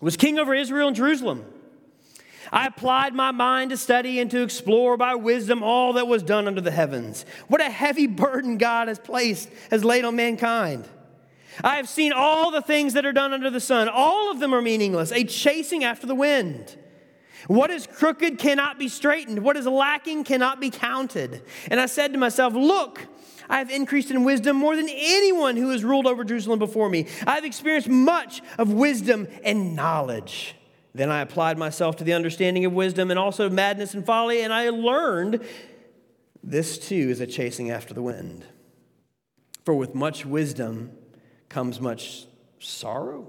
was 0.00 0.16
king 0.16 0.38
over 0.38 0.54
Israel 0.54 0.88
and 0.88 0.96
Jerusalem. 0.96 1.44
I 2.52 2.66
applied 2.66 3.12
my 3.12 3.32
mind 3.32 3.70
to 3.70 3.76
study 3.76 4.20
and 4.20 4.30
to 4.30 4.42
explore 4.42 4.96
by 4.96 5.16
wisdom 5.16 5.64
all 5.64 5.94
that 5.94 6.06
was 6.06 6.22
done 6.22 6.46
under 6.46 6.60
the 6.60 6.70
heavens. 6.70 7.26
What 7.48 7.60
a 7.60 7.68
heavy 7.68 8.06
burden 8.06 8.56
God 8.56 8.86
has 8.86 9.00
placed, 9.00 9.50
has 9.70 9.84
laid 9.84 10.04
on 10.04 10.14
mankind. 10.14 10.88
I 11.64 11.76
have 11.76 11.88
seen 11.88 12.12
all 12.12 12.52
the 12.52 12.62
things 12.62 12.92
that 12.92 13.04
are 13.04 13.12
done 13.12 13.32
under 13.32 13.50
the 13.50 13.60
sun. 13.60 13.88
All 13.88 14.30
of 14.30 14.38
them 14.38 14.54
are 14.54 14.62
meaningless, 14.62 15.10
a 15.10 15.24
chasing 15.24 15.82
after 15.82 16.06
the 16.06 16.14
wind. 16.14 16.76
What 17.46 17.70
is 17.70 17.86
crooked 17.86 18.38
cannot 18.38 18.78
be 18.78 18.88
straightened. 18.88 19.42
What 19.42 19.56
is 19.56 19.66
lacking 19.66 20.24
cannot 20.24 20.60
be 20.60 20.70
counted. 20.70 21.42
And 21.70 21.80
I 21.80 21.86
said 21.86 22.12
to 22.12 22.18
myself, 22.18 22.54
Look, 22.54 23.06
I 23.48 23.58
have 23.58 23.70
increased 23.70 24.10
in 24.10 24.24
wisdom 24.24 24.56
more 24.56 24.76
than 24.76 24.88
anyone 24.88 25.56
who 25.56 25.70
has 25.70 25.84
ruled 25.84 26.06
over 26.06 26.24
Jerusalem 26.24 26.58
before 26.58 26.88
me. 26.88 27.06
I 27.26 27.34
have 27.36 27.44
experienced 27.44 27.88
much 27.88 28.42
of 28.58 28.72
wisdom 28.72 29.28
and 29.44 29.76
knowledge. 29.76 30.56
Then 30.94 31.10
I 31.10 31.20
applied 31.20 31.58
myself 31.58 31.96
to 31.96 32.04
the 32.04 32.14
understanding 32.14 32.64
of 32.64 32.72
wisdom 32.72 33.10
and 33.10 33.18
also 33.18 33.46
of 33.46 33.52
madness 33.52 33.94
and 33.94 34.04
folly, 34.04 34.40
and 34.40 34.52
I 34.52 34.70
learned 34.70 35.44
this 36.42 36.78
too 36.78 36.94
is 36.94 37.20
a 37.20 37.26
chasing 37.26 37.70
after 37.70 37.92
the 37.92 38.02
wind. 38.02 38.46
For 39.64 39.74
with 39.74 39.94
much 39.94 40.24
wisdom 40.24 40.92
comes 41.48 41.80
much 41.80 42.26
sorrow, 42.58 43.28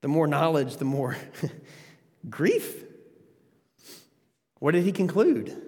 The 0.00 0.08
more 0.08 0.26
knowledge, 0.26 0.76
the 0.78 0.84
more 0.84 1.16
grief. 2.30 2.84
What 4.60 4.72
did 4.72 4.84
he 4.84 4.92
conclude? 4.92 5.60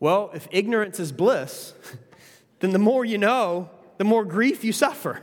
Well, 0.00 0.30
if 0.34 0.48
ignorance 0.50 0.98
is 0.98 1.12
bliss, 1.12 1.72
then 2.58 2.72
the 2.72 2.78
more 2.78 3.04
you 3.04 3.18
know, 3.18 3.70
the 3.98 4.04
more 4.04 4.24
grief 4.24 4.64
you 4.64 4.72
suffer. 4.72 5.22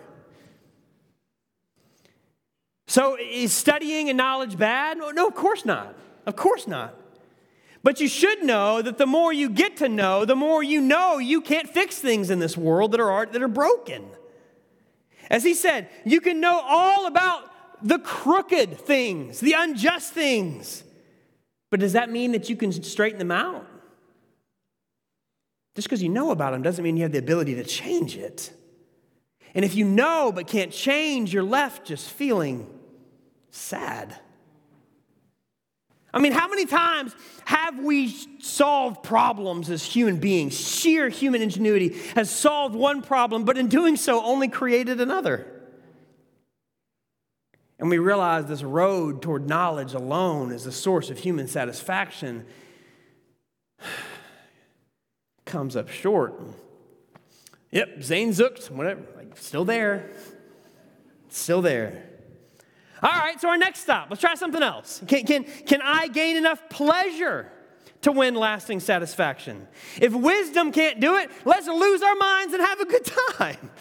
So, 2.87 3.17
is 3.19 3.51
studying 3.53 4.09
and 4.09 4.17
knowledge 4.17 4.57
bad? 4.57 4.97
No, 4.97 5.27
of 5.27 5.35
course 5.35 5.65
not. 5.65 5.95
Of 6.25 6.35
course 6.35 6.67
not. 6.67 6.95
But 7.81 7.99
you 7.99 8.07
should 8.07 8.43
know 8.43 8.81
that 8.81 8.97
the 8.97 9.05
more 9.05 9.33
you 9.33 9.49
get 9.49 9.77
to 9.77 9.89
know, 9.89 10.25
the 10.25 10.35
more 10.35 10.63
you 10.63 10.79
know 10.79 11.17
you 11.17 11.41
can't 11.41 11.67
fix 11.67 11.97
things 11.97 12.29
in 12.29 12.39
this 12.39 12.55
world 12.55 12.93
that 12.93 13.01
are, 13.01 13.25
that 13.25 13.41
are 13.41 13.47
broken. 13.47 14.05
As 15.29 15.43
he 15.43 15.53
said, 15.53 15.89
you 16.05 16.21
can 16.21 16.39
know 16.39 16.61
all 16.63 17.07
about 17.07 17.49
the 17.81 17.99
crooked 17.99 18.77
things, 18.77 19.39
the 19.39 19.53
unjust 19.53 20.13
things. 20.13 20.82
But 21.73 21.79
does 21.79 21.93
that 21.93 22.11
mean 22.11 22.33
that 22.33 22.51
you 22.51 22.55
can 22.55 22.71
straighten 22.71 23.17
them 23.17 23.31
out? 23.31 23.65
Just 25.73 25.87
because 25.87 26.03
you 26.03 26.09
know 26.09 26.29
about 26.29 26.51
them 26.51 26.61
doesn't 26.61 26.83
mean 26.83 26.97
you 26.97 27.01
have 27.01 27.13
the 27.13 27.17
ability 27.17 27.55
to 27.55 27.63
change 27.63 28.15
it. 28.15 28.53
And 29.55 29.65
if 29.65 29.73
you 29.73 29.83
know 29.83 30.31
but 30.31 30.45
can't 30.45 30.71
change, 30.71 31.33
you're 31.33 31.41
left 31.41 31.87
just 31.87 32.11
feeling 32.11 32.69
sad. 33.49 34.15
I 36.13 36.19
mean, 36.19 36.33
how 36.33 36.47
many 36.47 36.67
times 36.67 37.15
have 37.45 37.79
we 37.79 38.09
solved 38.39 39.01
problems 39.01 39.71
as 39.71 39.83
human 39.83 40.17
beings? 40.17 40.55
Sheer 40.55 41.09
human 41.09 41.41
ingenuity 41.41 41.97
has 42.13 42.29
solved 42.29 42.75
one 42.75 43.01
problem, 43.01 43.45
but 43.45 43.57
in 43.57 43.67
doing 43.67 43.95
so, 43.95 44.23
only 44.23 44.47
created 44.47 45.01
another. 45.01 45.62
And 47.83 47.89
we 47.89 47.97
realize 47.97 48.45
this 48.45 48.63
road 48.63 49.21
toward 49.21 49.49
knowledge 49.49 49.93
alone 49.93 50.53
is 50.53 50.63
the 50.63 50.71
source 50.71 51.09
of 51.09 51.17
human 51.17 51.49
satisfaction 51.49 52.45
comes 55.45 55.75
up 55.75 55.89
short. 55.89 56.41
Yep, 57.71 57.97
Sehnsucht, 57.97 58.71
whatever, 58.71 59.01
like, 59.17 59.35
still 59.35 59.65
there. 59.65 60.11
Still 61.27 61.61
there. 61.61 62.05
All 63.01 63.11
right, 63.11 63.41
so 63.41 63.49
our 63.49 63.57
next 63.57 63.81
stop, 63.81 64.09
let's 64.09 64.21
try 64.21 64.35
something 64.35 64.63
else. 64.63 65.01
Can, 65.05 65.25
can, 65.25 65.43
can 65.43 65.81
I 65.81 66.07
gain 66.07 66.37
enough 66.37 66.69
pleasure 66.69 67.51
to 68.03 68.13
win 68.13 68.35
lasting 68.35 68.79
satisfaction? 68.79 69.67
If 69.99 70.13
wisdom 70.13 70.71
can't 70.71 71.01
do 71.01 71.17
it, 71.17 71.29
let's 71.43 71.67
lose 71.67 72.01
our 72.01 72.15
minds 72.15 72.53
and 72.53 72.63
have 72.63 72.79
a 72.79 72.85
good 72.85 73.05
time. 73.33 73.71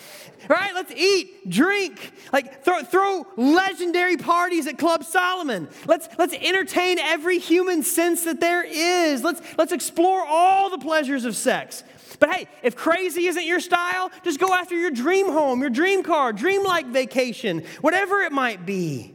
Right? 0.49 0.75
Let's 0.75 0.93
eat, 0.93 1.49
drink, 1.49 2.13
like 2.33 2.65
throw, 2.65 2.83
throw 2.83 3.27
legendary 3.37 4.17
parties 4.17 4.67
at 4.67 4.79
Club 4.79 5.05
Solomon. 5.05 5.69
Let's, 5.87 6.09
let's 6.19 6.35
entertain 6.35 6.99
every 6.99 7.39
human 7.39 7.83
sense 7.83 8.25
that 8.25 8.41
there 8.41 8.65
is. 8.65 9.23
Let's, 9.23 9.41
let's 9.57 9.73
explore 9.73 10.25
all 10.27 10.71
the 10.71 10.79
pleasures 10.79 11.25
of 11.25 11.37
sex. 11.37 11.85
But 12.19 12.31
hey, 12.31 12.49
if 12.63 12.77
crazy 12.77 13.27
isn't 13.27 13.45
your 13.45 13.61
style, 13.61 14.11
just 14.23 14.39
go 14.39 14.53
after 14.55 14.77
your 14.77 14.91
dream 14.91 15.27
home, 15.27 15.61
your 15.61 15.71
dream 15.71 16.03
car, 16.03 16.33
dream 16.33 16.63
like 16.65 16.87
vacation, 16.87 17.65
whatever 17.81 18.21
it 18.21 18.33
might 18.33 18.65
be. 18.65 19.15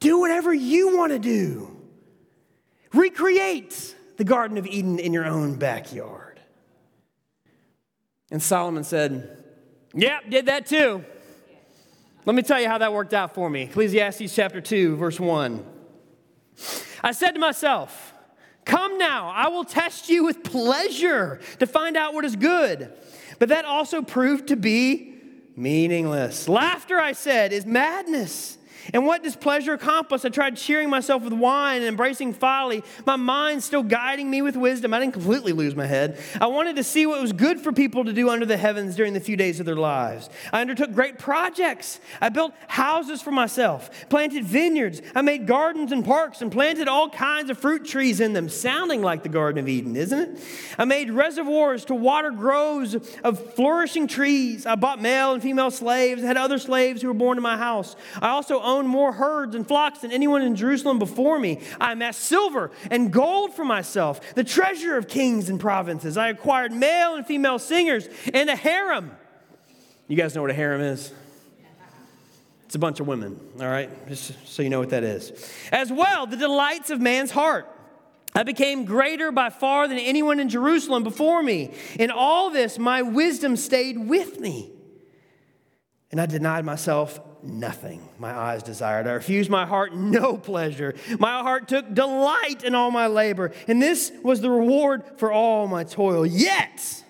Do 0.00 0.20
whatever 0.20 0.52
you 0.52 0.96
want 0.96 1.12
to 1.12 1.18
do. 1.18 1.76
Recreate 2.92 3.94
the 4.16 4.24
Garden 4.24 4.58
of 4.58 4.66
Eden 4.66 4.98
in 4.98 5.12
your 5.12 5.24
own 5.24 5.54
backyard. 5.56 6.40
And 8.30 8.42
Solomon 8.42 8.84
said, 8.84 9.41
Yep, 9.94 10.30
did 10.30 10.46
that 10.46 10.66
too. 10.66 11.04
Let 12.24 12.36
me 12.36 12.42
tell 12.42 12.60
you 12.60 12.68
how 12.68 12.78
that 12.78 12.92
worked 12.92 13.14
out 13.14 13.34
for 13.34 13.50
me. 13.50 13.62
Ecclesiastes 13.62 14.34
chapter 14.34 14.60
2, 14.60 14.96
verse 14.96 15.18
1. 15.18 15.64
I 17.02 17.12
said 17.12 17.32
to 17.32 17.40
myself, 17.40 18.14
Come 18.64 18.96
now, 18.96 19.30
I 19.30 19.48
will 19.48 19.64
test 19.64 20.08
you 20.08 20.24
with 20.24 20.44
pleasure 20.44 21.40
to 21.58 21.66
find 21.66 21.96
out 21.96 22.14
what 22.14 22.24
is 22.24 22.36
good. 22.36 22.92
But 23.40 23.48
that 23.48 23.64
also 23.64 24.02
proved 24.02 24.48
to 24.48 24.56
be 24.56 25.14
meaningless. 25.56 26.48
Laughter, 26.48 27.00
I 27.00 27.12
said, 27.12 27.52
is 27.52 27.66
madness. 27.66 28.56
And 28.92 29.06
what 29.06 29.22
does 29.22 29.36
pleasure 29.36 29.72
accomplish? 29.74 30.24
I 30.24 30.28
tried 30.28 30.56
cheering 30.56 30.90
myself 30.90 31.22
with 31.22 31.32
wine 31.32 31.78
and 31.78 31.86
embracing 31.86 32.32
folly, 32.32 32.82
my 33.06 33.16
mind 33.16 33.62
still 33.62 33.82
guiding 33.82 34.30
me 34.30 34.42
with 34.42 34.56
wisdom. 34.56 34.92
I 34.92 34.98
didn't 34.98 35.12
completely 35.12 35.52
lose 35.52 35.76
my 35.76 35.86
head. 35.86 36.18
I 36.40 36.46
wanted 36.46 36.76
to 36.76 36.84
see 36.84 37.06
what 37.06 37.20
was 37.20 37.32
good 37.32 37.60
for 37.60 37.72
people 37.72 38.04
to 38.04 38.12
do 38.12 38.28
under 38.28 38.46
the 38.46 38.56
heavens 38.56 38.96
during 38.96 39.12
the 39.12 39.20
few 39.20 39.36
days 39.36 39.60
of 39.60 39.66
their 39.66 39.76
lives. 39.76 40.28
I 40.52 40.60
undertook 40.60 40.92
great 40.92 41.18
projects. 41.18 42.00
I 42.20 42.28
built 42.28 42.54
houses 42.66 43.22
for 43.22 43.30
myself, 43.30 44.08
planted 44.08 44.44
vineyards. 44.44 45.00
I 45.14 45.22
made 45.22 45.46
gardens 45.46 45.92
and 45.92 46.04
parks 46.04 46.42
and 46.42 46.50
planted 46.50 46.88
all 46.88 47.08
kinds 47.08 47.50
of 47.50 47.58
fruit 47.58 47.84
trees 47.84 48.20
in 48.20 48.32
them, 48.32 48.48
sounding 48.48 49.02
like 49.02 49.22
the 49.22 49.28
Garden 49.28 49.62
of 49.62 49.68
Eden, 49.68 49.96
isn't 49.96 50.18
it? 50.18 50.40
I 50.78 50.84
made 50.84 51.10
reservoirs 51.10 51.84
to 51.86 51.94
water 51.94 52.30
groves 52.30 52.96
of 53.22 53.54
flourishing 53.54 54.06
trees. 54.06 54.66
I 54.66 54.74
bought 54.74 55.00
male 55.00 55.34
and 55.34 55.42
female 55.42 55.70
slaves, 55.70 56.22
I 56.22 56.26
had 56.26 56.36
other 56.36 56.58
slaves 56.58 57.02
who 57.02 57.08
were 57.08 57.14
born 57.14 57.38
in 57.38 57.42
my 57.42 57.56
house. 57.56 57.94
I 58.20 58.30
also 58.30 58.60
owned 58.60 58.71
owned 58.72 58.88
more 58.88 59.12
herds 59.12 59.54
and 59.54 59.66
flocks 59.66 60.00
than 60.00 60.10
anyone 60.10 60.42
in 60.42 60.56
Jerusalem 60.56 60.98
before 60.98 61.38
me. 61.38 61.60
I 61.80 61.92
amassed 61.92 62.20
silver 62.22 62.70
and 62.90 63.12
gold 63.12 63.54
for 63.54 63.64
myself, 63.64 64.34
the 64.34 64.44
treasure 64.44 64.96
of 64.96 65.06
kings 65.08 65.48
and 65.48 65.60
provinces. 65.60 66.16
I 66.16 66.28
acquired 66.28 66.72
male 66.72 67.14
and 67.14 67.26
female 67.26 67.58
singers 67.58 68.08
and 68.32 68.50
a 68.50 68.56
harem. 68.56 69.12
You 70.08 70.16
guys 70.16 70.34
know 70.34 70.42
what 70.42 70.50
a 70.50 70.54
harem 70.54 70.80
is? 70.80 71.12
It's 72.66 72.74
a 72.74 72.78
bunch 72.78 73.00
of 73.00 73.06
women, 73.06 73.38
all 73.60 73.66
right? 73.66 73.90
Just 74.08 74.32
so 74.48 74.62
you 74.62 74.70
know 74.70 74.80
what 74.80 74.90
that 74.90 75.04
is. 75.04 75.32
As 75.70 75.92
well, 75.92 76.26
the 76.26 76.38
delights 76.38 76.88
of 76.90 77.00
man's 77.00 77.30
heart. 77.30 77.68
I 78.34 78.44
became 78.44 78.86
greater 78.86 79.30
by 79.30 79.50
far 79.50 79.86
than 79.88 79.98
anyone 79.98 80.40
in 80.40 80.48
Jerusalem 80.48 81.02
before 81.02 81.42
me. 81.42 81.72
In 81.98 82.10
all 82.10 82.48
this, 82.48 82.78
my 82.78 83.02
wisdom 83.02 83.56
stayed 83.56 83.98
with 83.98 84.40
me. 84.40 84.70
And 86.10 86.20
I 86.20 86.26
denied 86.26 86.64
myself 86.64 87.20
nothing 87.42 88.06
my 88.18 88.32
eyes 88.32 88.62
desired. 88.62 89.06
I 89.06 89.12
refused 89.12 89.50
my 89.50 89.66
heart 89.66 89.94
no 89.94 90.36
pleasure. 90.38 90.94
My 91.18 91.40
heart 91.40 91.68
took 91.68 91.92
delight 91.92 92.64
in 92.64 92.74
all 92.74 92.90
my 92.90 93.06
labor, 93.06 93.52
and 93.68 93.80
this 93.80 94.12
was 94.22 94.40
the 94.40 94.50
reward 94.50 95.04
for 95.16 95.32
all 95.32 95.66
my 95.66 95.84
toil. 95.84 96.24
Yet, 96.24 97.04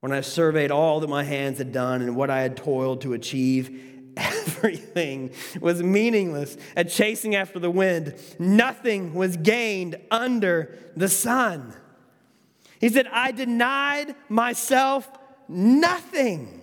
when 0.00 0.12
I 0.12 0.20
surveyed 0.20 0.70
all 0.70 1.00
that 1.00 1.08
my 1.08 1.24
hands 1.24 1.58
had 1.58 1.72
done 1.72 2.02
and 2.02 2.16
what 2.16 2.30
I 2.30 2.40
had 2.40 2.56
toiled 2.56 3.00
to 3.02 3.12
achieve, 3.12 3.82
everything 4.16 5.32
was 5.60 5.82
meaningless 5.82 6.56
at 6.76 6.90
chasing 6.90 7.34
after 7.34 7.58
the 7.58 7.70
wind. 7.70 8.14
Nothing 8.38 9.14
was 9.14 9.36
gained 9.36 9.96
under 10.10 10.74
the 10.96 11.08
sun. 11.08 11.74
He 12.80 12.88
said, 12.88 13.08
I 13.10 13.32
denied 13.32 14.14
myself 14.28 15.10
nothing 15.48 16.62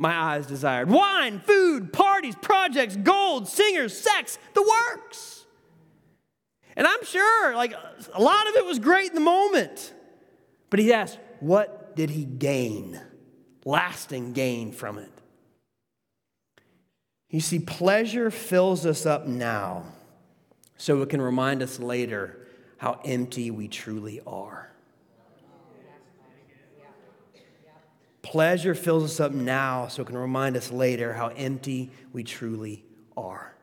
my 0.00 0.14
eyes 0.14 0.46
desired 0.46 0.88
wine, 0.88 1.40
food, 1.40 1.92
parties, 1.92 2.34
projects, 2.40 2.96
gold, 2.96 3.46
singers, 3.46 3.96
sex, 3.96 4.38
the 4.54 4.62
works. 4.62 5.44
And 6.74 6.86
I'm 6.86 7.04
sure, 7.04 7.54
like, 7.54 7.74
a 8.14 8.22
lot 8.22 8.48
of 8.48 8.54
it 8.56 8.64
was 8.64 8.78
great 8.78 9.10
in 9.10 9.14
the 9.14 9.20
moment. 9.20 9.92
But 10.70 10.80
he 10.80 10.94
asked, 10.94 11.18
what 11.40 11.94
did 11.96 12.08
he 12.08 12.24
gain? 12.24 12.98
Lasting 13.66 14.32
gain 14.32 14.72
from 14.72 14.96
it. 14.96 15.10
You 17.28 17.40
see, 17.40 17.58
pleasure 17.58 18.30
fills 18.30 18.86
us 18.86 19.04
up 19.04 19.26
now 19.26 19.84
so 20.78 21.02
it 21.02 21.10
can 21.10 21.20
remind 21.20 21.62
us 21.62 21.78
later 21.78 22.46
how 22.78 23.00
empty 23.04 23.50
we 23.50 23.68
truly 23.68 24.22
are. 24.26 24.69
Pleasure 28.30 28.76
fills 28.76 29.02
us 29.02 29.18
up 29.18 29.32
now 29.32 29.88
so 29.88 30.02
it 30.02 30.04
can 30.04 30.16
remind 30.16 30.56
us 30.56 30.70
later 30.70 31.12
how 31.12 31.32
empty 31.36 31.90
we 32.12 32.22
truly 32.22 32.84
are. 33.16 33.56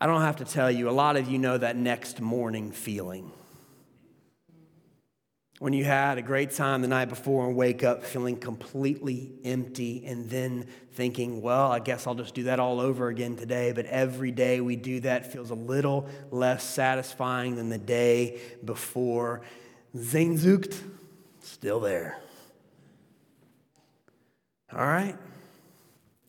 I 0.00 0.06
don't 0.06 0.20
have 0.20 0.36
to 0.36 0.44
tell 0.44 0.70
you, 0.70 0.88
a 0.88 0.92
lot 0.92 1.16
of 1.16 1.28
you 1.28 1.36
know 1.36 1.58
that 1.58 1.74
next 1.74 2.20
morning 2.20 2.70
feeling. 2.70 3.32
When 5.58 5.72
you 5.72 5.84
had 5.84 6.16
a 6.16 6.22
great 6.22 6.52
time 6.52 6.80
the 6.80 6.86
night 6.86 7.08
before 7.08 7.48
and 7.48 7.56
wake 7.56 7.82
up 7.82 8.04
feeling 8.04 8.36
completely 8.36 9.32
empty 9.42 10.06
and 10.06 10.30
then 10.30 10.68
thinking, 10.92 11.42
well, 11.42 11.72
I 11.72 11.80
guess 11.80 12.06
I'll 12.06 12.14
just 12.14 12.36
do 12.36 12.44
that 12.44 12.60
all 12.60 12.78
over 12.78 13.08
again 13.08 13.34
today. 13.34 13.72
But 13.72 13.86
every 13.86 14.30
day 14.30 14.60
we 14.60 14.76
do 14.76 15.00
that 15.00 15.32
feels 15.32 15.50
a 15.50 15.56
little 15.56 16.08
less 16.30 16.62
satisfying 16.62 17.56
than 17.56 17.68
the 17.68 17.78
day 17.78 18.40
before. 18.64 19.40
Sehnsucht, 19.92 20.80
still 21.40 21.80
there. 21.80 22.20
All 24.72 24.86
right? 24.86 25.16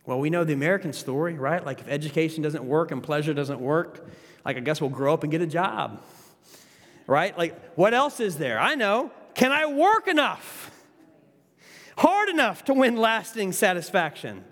Well, 0.06 0.20
we 0.20 0.30
know 0.30 0.44
the 0.44 0.54
American 0.54 0.94
story, 0.94 1.34
right? 1.34 1.66
Like 1.66 1.82
if 1.82 1.88
education 1.90 2.42
doesn't 2.42 2.64
work 2.64 2.92
and 2.92 3.04
pleasure 3.04 3.34
doesn't 3.34 3.60
work, 3.60 4.08
like 4.46 4.58
I 4.58 4.62
guess 4.62 4.80
we'll 4.80 4.90
grow 4.90 5.14
up 5.14 5.24
and 5.24 5.32
get 5.32 5.42
a 5.42 5.48
job. 5.48 6.02
Right? 7.08 7.38
Like 7.38 7.76
what 7.76 7.94
else 7.94 8.20
is 8.20 8.38
there? 8.38 8.60
I 8.60 8.76
know. 8.76 9.12
Can 9.34 9.52
I 9.52 9.66
work 9.66 10.08
enough? 10.08 10.72
Hard 11.98 12.30
enough 12.30 12.64
to 12.66 12.74
win 12.74 12.96
lasting 12.96 13.52
satisfaction? 13.52 14.44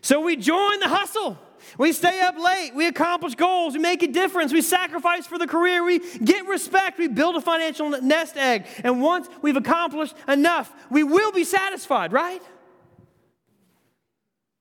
So 0.00 0.20
we 0.20 0.36
join 0.36 0.80
the 0.80 0.88
hustle. 0.88 1.38
We 1.78 1.92
stay 1.92 2.20
up 2.20 2.38
late. 2.38 2.72
We 2.74 2.86
accomplish 2.86 3.34
goals. 3.34 3.74
We 3.74 3.80
make 3.80 4.02
a 4.02 4.06
difference. 4.06 4.52
We 4.52 4.62
sacrifice 4.62 5.26
for 5.26 5.38
the 5.38 5.46
career. 5.46 5.84
We 5.84 5.98
get 6.18 6.46
respect. 6.46 6.98
We 6.98 7.08
build 7.08 7.36
a 7.36 7.40
financial 7.40 7.90
nest 7.90 8.36
egg. 8.36 8.66
And 8.82 9.02
once 9.02 9.28
we've 9.42 9.56
accomplished 9.56 10.14
enough, 10.28 10.72
we 10.90 11.02
will 11.02 11.32
be 11.32 11.44
satisfied, 11.44 12.12
right? 12.12 12.42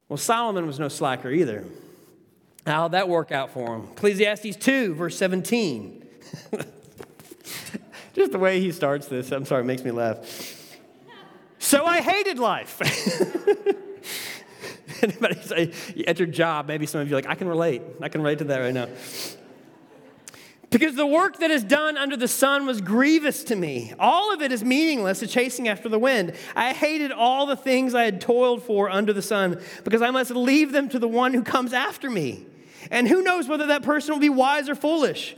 Well, 0.07 0.17
Solomon 0.17 0.67
was 0.67 0.79
no 0.79 0.87
slacker 0.87 1.31
either. 1.31 1.65
How'd 2.65 2.91
that 2.91 3.09
work 3.09 3.31
out 3.31 3.51
for 3.51 3.75
him? 3.75 3.87
Ecclesiastes 3.91 4.55
2, 4.57 4.95
verse 4.95 5.17
17. 5.17 6.05
Just 8.13 8.31
the 8.31 8.39
way 8.39 8.59
he 8.59 8.71
starts 8.71 9.07
this, 9.07 9.31
I'm 9.31 9.45
sorry, 9.45 9.61
it 9.61 9.65
makes 9.65 9.83
me 9.83 9.91
laugh. 9.91 10.51
So 11.59 11.85
I 11.85 12.01
hated 12.01 12.39
life. 12.39 12.81
Anybody 15.03 15.41
say, 15.41 15.73
at 16.07 16.19
your 16.19 16.27
job, 16.27 16.67
maybe 16.67 16.85
some 16.85 17.01
of 17.01 17.09
you 17.09 17.15
are 17.15 17.17
like, 17.17 17.27
I 17.27 17.35
can 17.35 17.47
relate. 17.47 17.81
I 18.01 18.09
can 18.09 18.21
relate 18.21 18.39
to 18.39 18.45
that 18.45 18.59
right 18.59 18.73
now. 18.73 18.87
Because 20.75 20.95
the 20.95 21.07
work 21.07 21.37
that 21.37 21.51
is 21.51 21.63
done 21.63 21.95
under 21.95 22.17
the 22.17 22.27
sun 22.27 22.65
was 22.65 22.81
grievous 22.81 23.45
to 23.45 23.55
me. 23.55 23.93
All 23.97 24.33
of 24.33 24.41
it 24.41 24.51
is 24.51 24.61
meaningless, 24.61 25.21
a 25.21 25.27
chasing 25.27 25.69
after 25.69 25.87
the 25.87 25.97
wind. 25.97 26.33
I 26.53 26.73
hated 26.73 27.13
all 27.13 27.45
the 27.45 27.55
things 27.55 27.95
I 27.95 28.03
had 28.03 28.19
toiled 28.19 28.61
for 28.61 28.89
under 28.89 29.13
the 29.13 29.21
sun 29.21 29.61
because 29.85 30.01
I 30.01 30.11
must 30.11 30.31
leave 30.31 30.73
them 30.73 30.89
to 30.89 30.99
the 30.99 31.07
one 31.07 31.33
who 31.33 31.43
comes 31.43 31.71
after 31.71 32.09
me. 32.09 32.45
And 32.91 33.07
who 33.07 33.21
knows 33.21 33.47
whether 33.47 33.67
that 33.67 33.83
person 33.83 34.15
will 34.15 34.19
be 34.19 34.27
wise 34.27 34.67
or 34.67 34.75
foolish? 34.75 35.37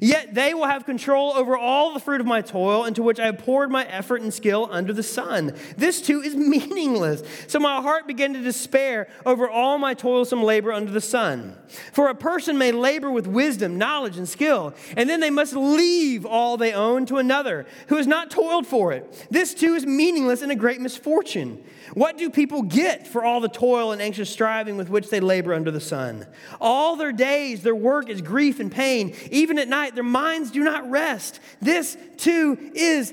Yet 0.00 0.34
they 0.34 0.54
will 0.54 0.66
have 0.66 0.86
control 0.86 1.32
over 1.32 1.56
all 1.56 1.92
the 1.92 2.00
fruit 2.00 2.20
of 2.20 2.26
my 2.26 2.40
toil 2.40 2.84
into 2.84 3.02
which 3.02 3.20
I 3.20 3.26
have 3.26 3.38
poured 3.38 3.70
my 3.70 3.84
effort 3.86 4.22
and 4.22 4.32
skill 4.32 4.68
under 4.70 4.92
the 4.92 5.02
sun. 5.02 5.54
This 5.76 6.00
too 6.00 6.20
is 6.20 6.34
meaningless. 6.36 7.22
So 7.46 7.58
my 7.58 7.80
heart 7.80 8.06
began 8.06 8.32
to 8.34 8.40
despair 8.40 9.08
over 9.26 9.48
all 9.48 9.78
my 9.78 9.94
toilsome 9.94 10.42
labor 10.42 10.72
under 10.72 10.90
the 10.90 11.00
sun. 11.00 11.56
For 11.92 12.08
a 12.08 12.14
person 12.14 12.58
may 12.58 12.72
labor 12.72 13.10
with 13.10 13.26
wisdom, 13.26 13.78
knowledge, 13.78 14.16
and 14.16 14.28
skill, 14.28 14.74
and 14.96 15.08
then 15.08 15.20
they 15.20 15.30
must 15.30 15.54
leave 15.54 16.24
all 16.24 16.56
they 16.56 16.72
own 16.72 17.06
to 17.06 17.16
another 17.16 17.66
who 17.88 17.96
has 17.96 18.06
not 18.06 18.30
toiled 18.30 18.66
for 18.66 18.92
it. 18.92 19.26
This 19.30 19.54
too 19.54 19.74
is 19.74 19.86
meaningless 19.86 20.42
and 20.42 20.52
a 20.52 20.56
great 20.56 20.80
misfortune. 20.80 21.62
What 21.94 22.16
do 22.16 22.30
people 22.30 22.62
get 22.62 23.06
for 23.06 23.22
all 23.22 23.40
the 23.40 23.48
toil 23.48 23.92
and 23.92 24.00
anxious 24.00 24.30
striving 24.30 24.76
with 24.76 24.88
which 24.88 25.10
they 25.10 25.20
labor 25.20 25.52
under 25.52 25.70
the 25.70 25.80
sun? 25.80 26.26
All 26.60 26.96
their 26.96 27.12
days, 27.12 27.62
their 27.62 27.74
work 27.74 28.08
is 28.08 28.22
grief 28.22 28.60
and 28.60 28.72
pain. 28.72 29.14
Even 29.30 29.58
at 29.58 29.68
night, 29.68 29.81
their 29.90 30.04
minds 30.04 30.50
do 30.50 30.62
not 30.64 30.88
rest. 30.90 31.40
This 31.60 31.96
too 32.16 32.72
is 32.74 33.12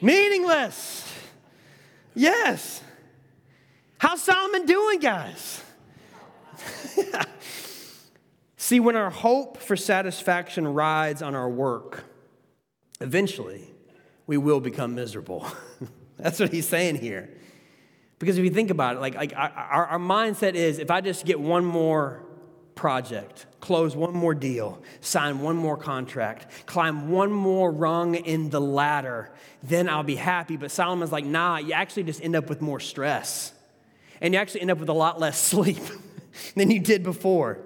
meaningless. 0.00 1.10
Yes. 2.14 2.82
How's 3.98 4.22
Solomon 4.22 4.66
doing, 4.66 4.98
guys? 4.98 5.62
See, 8.56 8.80
when 8.80 8.96
our 8.96 9.10
hope 9.10 9.58
for 9.58 9.76
satisfaction 9.76 10.66
rides 10.66 11.22
on 11.22 11.34
our 11.34 11.48
work, 11.48 12.04
eventually 13.00 13.70
we 14.26 14.36
will 14.36 14.60
become 14.60 14.94
miserable. 14.94 15.46
That's 16.18 16.38
what 16.38 16.52
he's 16.52 16.68
saying 16.68 16.96
here. 16.96 17.30
Because 18.18 18.38
if 18.38 18.44
you 18.44 18.50
think 18.50 18.70
about 18.70 18.96
it, 18.96 19.00
like, 19.00 19.14
like 19.14 19.32
our, 19.34 19.86
our 19.86 19.98
mindset 19.98 20.54
is 20.54 20.78
if 20.78 20.90
I 20.90 21.00
just 21.00 21.24
get 21.24 21.40
one 21.40 21.64
more 21.64 22.22
project, 22.80 23.44
close 23.60 23.94
one 23.94 24.14
more 24.14 24.34
deal, 24.34 24.82
sign 25.02 25.40
one 25.40 25.54
more 25.54 25.76
contract, 25.76 26.64
climb 26.64 27.10
one 27.10 27.30
more 27.30 27.70
rung 27.70 28.14
in 28.14 28.48
the 28.48 28.58
ladder, 28.58 29.30
then 29.62 29.86
I'll 29.86 30.02
be 30.02 30.16
happy. 30.16 30.56
But 30.56 30.70
Solomon's 30.70 31.12
like, 31.12 31.26
nah, 31.26 31.58
you 31.58 31.74
actually 31.74 32.04
just 32.04 32.24
end 32.24 32.34
up 32.34 32.48
with 32.48 32.62
more 32.62 32.80
stress. 32.80 33.52
And 34.22 34.32
you 34.32 34.40
actually 34.40 34.62
end 34.62 34.70
up 34.70 34.78
with 34.78 34.88
a 34.88 34.94
lot 34.94 35.20
less 35.20 35.38
sleep 35.50 35.82
than 36.56 36.70
you 36.70 36.80
did 36.80 37.02
before. 37.02 37.58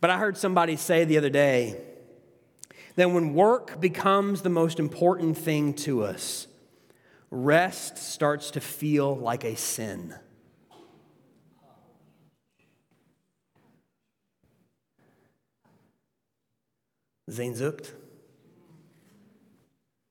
But 0.00 0.08
I 0.08 0.16
heard 0.16 0.38
somebody 0.38 0.76
say 0.76 1.04
the 1.04 1.18
other 1.18 1.28
day 1.28 1.78
that 2.96 3.10
when 3.10 3.34
work 3.34 3.82
becomes 3.82 4.40
the 4.40 4.48
most 4.48 4.80
important 4.80 5.36
thing 5.36 5.74
to 5.74 6.04
us, 6.04 6.46
rest 7.30 7.98
starts 7.98 8.50
to 8.52 8.62
feel 8.62 9.14
like 9.14 9.44
a 9.44 9.56
sin. 9.56 10.14
Sehnsucht? 17.30 17.92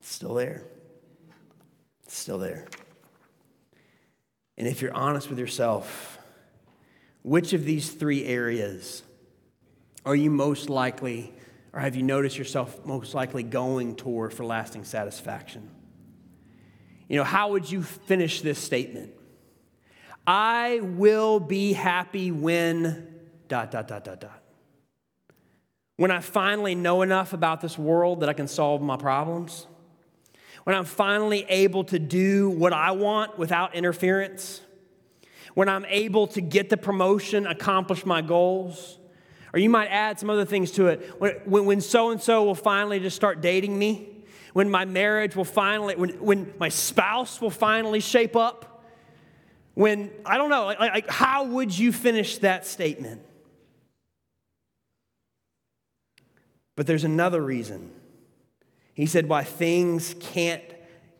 Still 0.01 0.33
there. 0.33 0.63
Still 2.07 2.37
there. 2.37 2.67
And 4.57 4.67
if 4.67 4.81
you're 4.81 4.93
honest 4.93 5.29
with 5.29 5.39
yourself, 5.39 6.19
which 7.23 7.53
of 7.53 7.65
these 7.65 7.91
three 7.91 8.25
areas 8.25 9.03
are 10.05 10.15
you 10.15 10.29
most 10.29 10.69
likely, 10.69 11.33
or 11.71 11.79
have 11.79 11.95
you 11.95 12.03
noticed 12.03 12.37
yourself 12.37 12.85
most 12.85 13.13
likely 13.13 13.43
going 13.43 13.95
toward 13.95 14.33
for 14.33 14.43
lasting 14.43 14.83
satisfaction? 14.83 15.69
You 17.07 17.17
know, 17.17 17.23
how 17.23 17.51
would 17.51 17.71
you 17.71 17.83
finish 17.83 18.41
this 18.41 18.59
statement? 18.59 19.11
I 20.27 20.79
will 20.81 21.39
be 21.39 21.73
happy 21.73 22.31
when 22.31 23.07
dot, 23.47 23.71
dot, 23.71 23.87
dot, 23.87 24.03
dot, 24.03 24.19
dot. 24.21 24.42
When 25.95 26.11
I 26.11 26.19
finally 26.19 26.75
know 26.75 27.01
enough 27.01 27.33
about 27.33 27.61
this 27.61 27.77
world 27.77 28.21
that 28.21 28.29
I 28.29 28.33
can 28.33 28.47
solve 28.47 28.81
my 28.81 28.97
problems. 28.97 29.67
When 30.63 30.75
I'm 30.75 30.85
finally 30.85 31.45
able 31.49 31.83
to 31.85 31.99
do 31.99 32.49
what 32.49 32.73
I 32.73 32.91
want 32.91 33.37
without 33.37 33.75
interference. 33.75 34.61
When 35.53 35.69
I'm 35.69 35.85
able 35.85 36.27
to 36.27 36.41
get 36.41 36.69
the 36.69 36.77
promotion, 36.77 37.45
accomplish 37.45 38.05
my 38.05 38.21
goals. 38.21 38.97
Or 39.53 39.59
you 39.59 39.69
might 39.69 39.87
add 39.87 40.19
some 40.19 40.31
other 40.31 40.45
things 40.45 40.71
to 40.71 40.87
it. 40.87 41.45
When 41.45 41.81
so 41.81 42.09
and 42.09 42.21
so 42.21 42.43
will 42.43 42.55
finally 42.55 42.99
just 42.99 43.15
start 43.15 43.41
dating 43.41 43.77
me 43.77 44.09
when 44.53 44.69
my 44.69 44.85
marriage 44.85 45.35
will 45.35 45.45
finally, 45.45 45.95
when, 45.95 46.09
when 46.19 46.53
my 46.59 46.69
spouse 46.69 47.41
will 47.41 47.49
finally 47.49 47.99
shape 47.99 48.35
up, 48.35 48.85
when, 49.73 50.11
I 50.25 50.37
don't 50.37 50.49
know, 50.49 50.65
like, 50.65 50.79
like 50.79 51.09
how 51.09 51.45
would 51.45 51.77
you 51.77 51.91
finish 51.91 52.37
that 52.39 52.65
statement? 52.65 53.21
But 56.75 56.87
there's 56.87 57.03
another 57.03 57.41
reason. 57.41 57.91
He 58.93 59.05
said, 59.05 59.27
why 59.27 59.43
things 59.43 60.15
can't, 60.19 60.63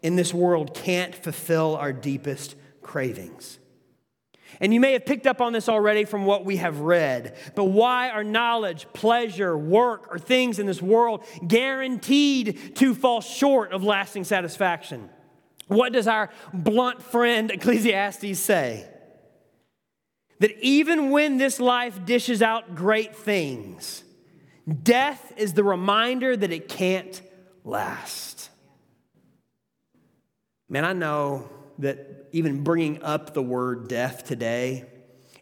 in 0.01 0.15
this 0.15 0.33
world, 0.33 0.73
can't 0.73 1.13
fulfill 1.15 1.75
our 1.75 1.93
deepest 1.93 2.55
cravings. 2.81 3.59
And 4.59 4.73
you 4.73 4.79
may 4.79 4.93
have 4.93 5.05
picked 5.05 5.25
up 5.25 5.41
on 5.41 5.53
this 5.53 5.67
already 5.67 6.05
from 6.05 6.25
what 6.25 6.45
we 6.45 6.57
have 6.57 6.79
read. 6.81 7.35
But 7.55 7.65
why 7.65 8.09
are 8.09 8.23
knowledge, 8.23 8.87
pleasure, 8.93 9.57
work, 9.57 10.07
or 10.11 10.19
things 10.19 10.59
in 10.59 10.67
this 10.67 10.81
world 10.81 11.25
guaranteed 11.47 12.75
to 12.75 12.93
fall 12.93 13.21
short 13.21 13.71
of 13.73 13.83
lasting 13.83 14.25
satisfaction? 14.25 15.09
What 15.67 15.93
does 15.93 16.07
our 16.07 16.29
blunt 16.53 17.01
friend 17.01 17.49
Ecclesiastes 17.49 18.37
say? 18.39 18.87
That 20.39 20.51
even 20.61 21.09
when 21.09 21.37
this 21.37 21.59
life 21.59 22.05
dishes 22.05 22.41
out 22.41 22.75
great 22.75 23.15
things, 23.15 24.03
death 24.83 25.33
is 25.37 25.53
the 25.53 25.63
reminder 25.63 26.35
that 26.35 26.51
it 26.51 26.69
can't 26.69 27.21
last. 27.63 28.49
Man, 30.69 30.85
I 30.85 30.93
know 30.93 31.49
that 31.79 32.27
even 32.31 32.63
bringing 32.63 33.01
up 33.03 33.33
the 33.33 33.41
word 33.41 33.87
death 33.87 34.25
today 34.25 34.85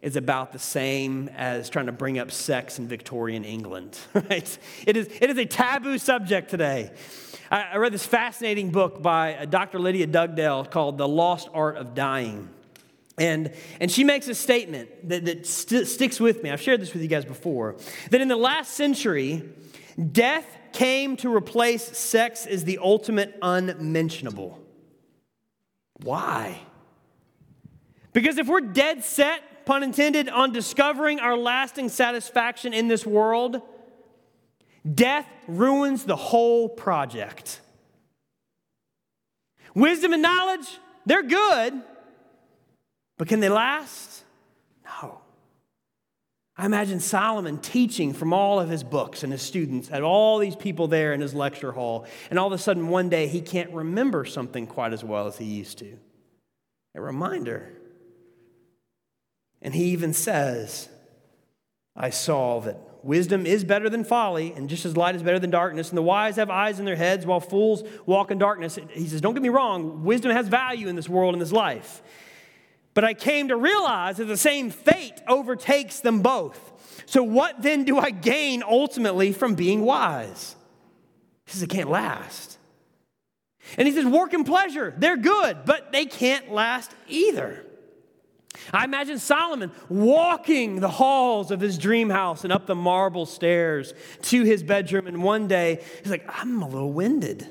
is 0.01 0.15
about 0.15 0.51
the 0.51 0.59
same 0.59 1.29
as 1.35 1.69
trying 1.69 1.85
to 1.85 1.91
bring 1.91 2.17
up 2.17 2.31
sex 2.31 2.79
in 2.79 2.87
Victorian 2.87 3.45
England, 3.45 3.97
right? 4.13 4.57
It 4.87 4.97
is, 4.97 5.07
it 5.21 5.29
is 5.29 5.37
a 5.37 5.45
taboo 5.45 5.97
subject 5.97 6.49
today. 6.49 6.91
I, 7.51 7.63
I 7.73 7.77
read 7.77 7.93
this 7.93 8.05
fascinating 8.05 8.71
book 8.71 9.01
by 9.01 9.35
uh, 9.35 9.45
Dr. 9.45 9.79
Lydia 9.79 10.07
Dugdale 10.07 10.65
called 10.65 10.97
The 10.97 11.07
Lost 11.07 11.49
Art 11.53 11.77
of 11.77 11.93
Dying. 11.93 12.49
And, 13.21 13.53
and 13.79 13.91
she 13.91 14.03
makes 14.03 14.27
a 14.27 14.33
statement 14.33 15.07
that, 15.09 15.25
that 15.25 15.45
st- 15.45 15.87
sticks 15.87 16.19
with 16.19 16.41
me. 16.41 16.49
I've 16.49 16.59
shared 16.59 16.81
this 16.81 16.91
with 16.91 17.03
you 17.03 17.07
guys 17.07 17.23
before. 17.23 17.75
That 18.09 18.19
in 18.19 18.27
the 18.27 18.35
last 18.35 18.73
century, 18.73 19.47
death 20.11 20.47
came 20.73 21.15
to 21.17 21.31
replace 21.31 21.95
sex 21.95 22.47
as 22.47 22.63
the 22.63 22.79
ultimate 22.79 23.37
unmentionable. 23.43 24.57
Why? 26.01 26.61
Because 28.11 28.39
if 28.39 28.47
we're 28.47 28.61
dead 28.61 29.03
set, 29.03 29.65
pun 29.65 29.83
intended, 29.83 30.27
on 30.27 30.51
discovering 30.51 31.19
our 31.19 31.37
lasting 31.37 31.89
satisfaction 31.89 32.73
in 32.73 32.87
this 32.87 33.05
world, 33.05 33.61
death 34.95 35.27
ruins 35.47 36.05
the 36.05 36.15
whole 36.15 36.67
project. 36.67 37.61
Wisdom 39.75 40.11
and 40.11 40.23
knowledge, 40.23 40.79
they're 41.05 41.21
good, 41.21 41.83
but 43.21 43.27
can 43.27 43.39
they 43.39 43.49
last? 43.49 44.23
No. 44.83 45.21
I 46.57 46.65
imagine 46.65 46.99
Solomon 46.99 47.59
teaching 47.59 48.13
from 48.13 48.33
all 48.33 48.59
of 48.59 48.67
his 48.67 48.83
books 48.83 49.21
and 49.21 49.31
his 49.31 49.43
students 49.43 49.91
at 49.91 50.01
all 50.01 50.39
these 50.39 50.55
people 50.55 50.87
there 50.87 51.13
in 51.13 51.21
his 51.21 51.35
lecture 51.35 51.71
hall, 51.71 52.07
and 52.31 52.39
all 52.39 52.47
of 52.47 52.53
a 52.53 52.57
sudden 52.57 52.87
one 52.87 53.09
day 53.09 53.27
he 53.27 53.39
can't 53.39 53.69
remember 53.73 54.25
something 54.25 54.65
quite 54.65 54.91
as 54.91 55.03
well 55.03 55.27
as 55.27 55.37
he 55.37 55.45
used 55.45 55.77
to. 55.77 55.99
A 56.95 57.01
reminder 57.01 57.71
And 59.61 59.75
he 59.75 59.91
even 59.91 60.13
says, 60.13 60.89
I 61.95 62.09
saw 62.09 62.59
that 62.61 62.79
wisdom 63.03 63.45
is 63.45 63.63
better 63.63 63.87
than 63.87 64.03
folly, 64.03 64.51
and 64.51 64.67
just 64.67 64.83
as 64.83 64.97
light 64.97 65.13
is 65.13 65.21
better 65.21 65.37
than 65.37 65.51
darkness, 65.51 65.89
and 65.89 65.97
the 65.99 66.01
wise 66.01 66.37
have 66.37 66.49
eyes 66.49 66.79
in 66.79 66.85
their 66.85 66.95
heads 66.95 67.27
while 67.27 67.39
fools 67.39 67.83
walk 68.07 68.31
in 68.31 68.39
darkness. 68.39 68.79
He 68.89 69.05
says, 69.05 69.21
Don't 69.21 69.35
get 69.35 69.43
me 69.43 69.49
wrong, 69.49 70.03
wisdom 70.03 70.31
has 70.31 70.47
value 70.47 70.87
in 70.87 70.95
this 70.95 71.07
world, 71.07 71.35
in 71.35 71.39
this 71.39 71.51
life. 71.51 72.01
But 72.93 73.05
I 73.05 73.13
came 73.13 73.47
to 73.47 73.55
realize 73.55 74.17
that 74.17 74.25
the 74.25 74.37
same 74.37 74.69
fate 74.69 75.21
overtakes 75.27 76.01
them 76.01 76.21
both. 76.21 77.03
So, 77.05 77.23
what 77.23 77.61
then 77.61 77.83
do 77.83 77.97
I 77.97 78.11
gain 78.11 78.63
ultimately 78.63 79.31
from 79.31 79.55
being 79.55 79.81
wise? 79.81 80.55
He 81.45 81.53
says, 81.53 81.63
It 81.63 81.69
can't 81.69 81.89
last. 81.89 82.57
And 83.77 83.87
he 83.87 83.93
says, 83.93 84.05
Work 84.05 84.33
and 84.33 84.45
pleasure, 84.45 84.93
they're 84.97 85.17
good, 85.17 85.59
but 85.65 85.91
they 85.91 86.05
can't 86.05 86.51
last 86.51 86.91
either. 87.07 87.65
I 88.73 88.83
imagine 88.83 89.17
Solomon 89.17 89.71
walking 89.89 90.81
the 90.81 90.89
halls 90.89 91.51
of 91.51 91.61
his 91.61 91.77
dream 91.77 92.09
house 92.09 92.43
and 92.43 92.51
up 92.51 92.67
the 92.67 92.75
marble 92.75 93.25
stairs 93.25 93.93
to 94.23 94.43
his 94.43 94.61
bedroom. 94.61 95.07
And 95.07 95.23
one 95.23 95.47
day, 95.47 95.81
he's 96.01 96.11
like, 96.11 96.25
I'm 96.27 96.61
a 96.61 96.67
little 96.67 96.91
winded. 96.91 97.47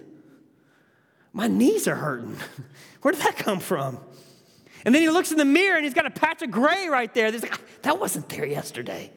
My 1.32 1.48
knees 1.48 1.88
are 1.88 1.96
hurting. 1.96 2.36
Where 3.02 3.12
did 3.12 3.22
that 3.22 3.36
come 3.36 3.60
from? 3.60 3.98
And 4.84 4.94
then 4.94 5.02
he 5.02 5.10
looks 5.10 5.30
in 5.30 5.38
the 5.38 5.44
mirror 5.44 5.76
and 5.76 5.84
he's 5.84 5.94
got 5.94 6.06
a 6.06 6.10
patch 6.10 6.42
of 6.42 6.50
gray 6.50 6.88
right 6.88 7.12
there. 7.12 7.30
He's 7.30 7.42
like, 7.42 7.54
ah, 7.54 7.64
that 7.82 7.98
wasn't 7.98 8.28
there 8.28 8.46
yesterday. 8.46 9.12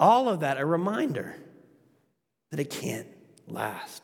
All 0.00 0.28
of 0.28 0.40
that 0.40 0.58
a 0.58 0.66
reminder 0.66 1.36
that 2.50 2.60
it 2.60 2.70
can't 2.70 3.06
last. 3.46 4.02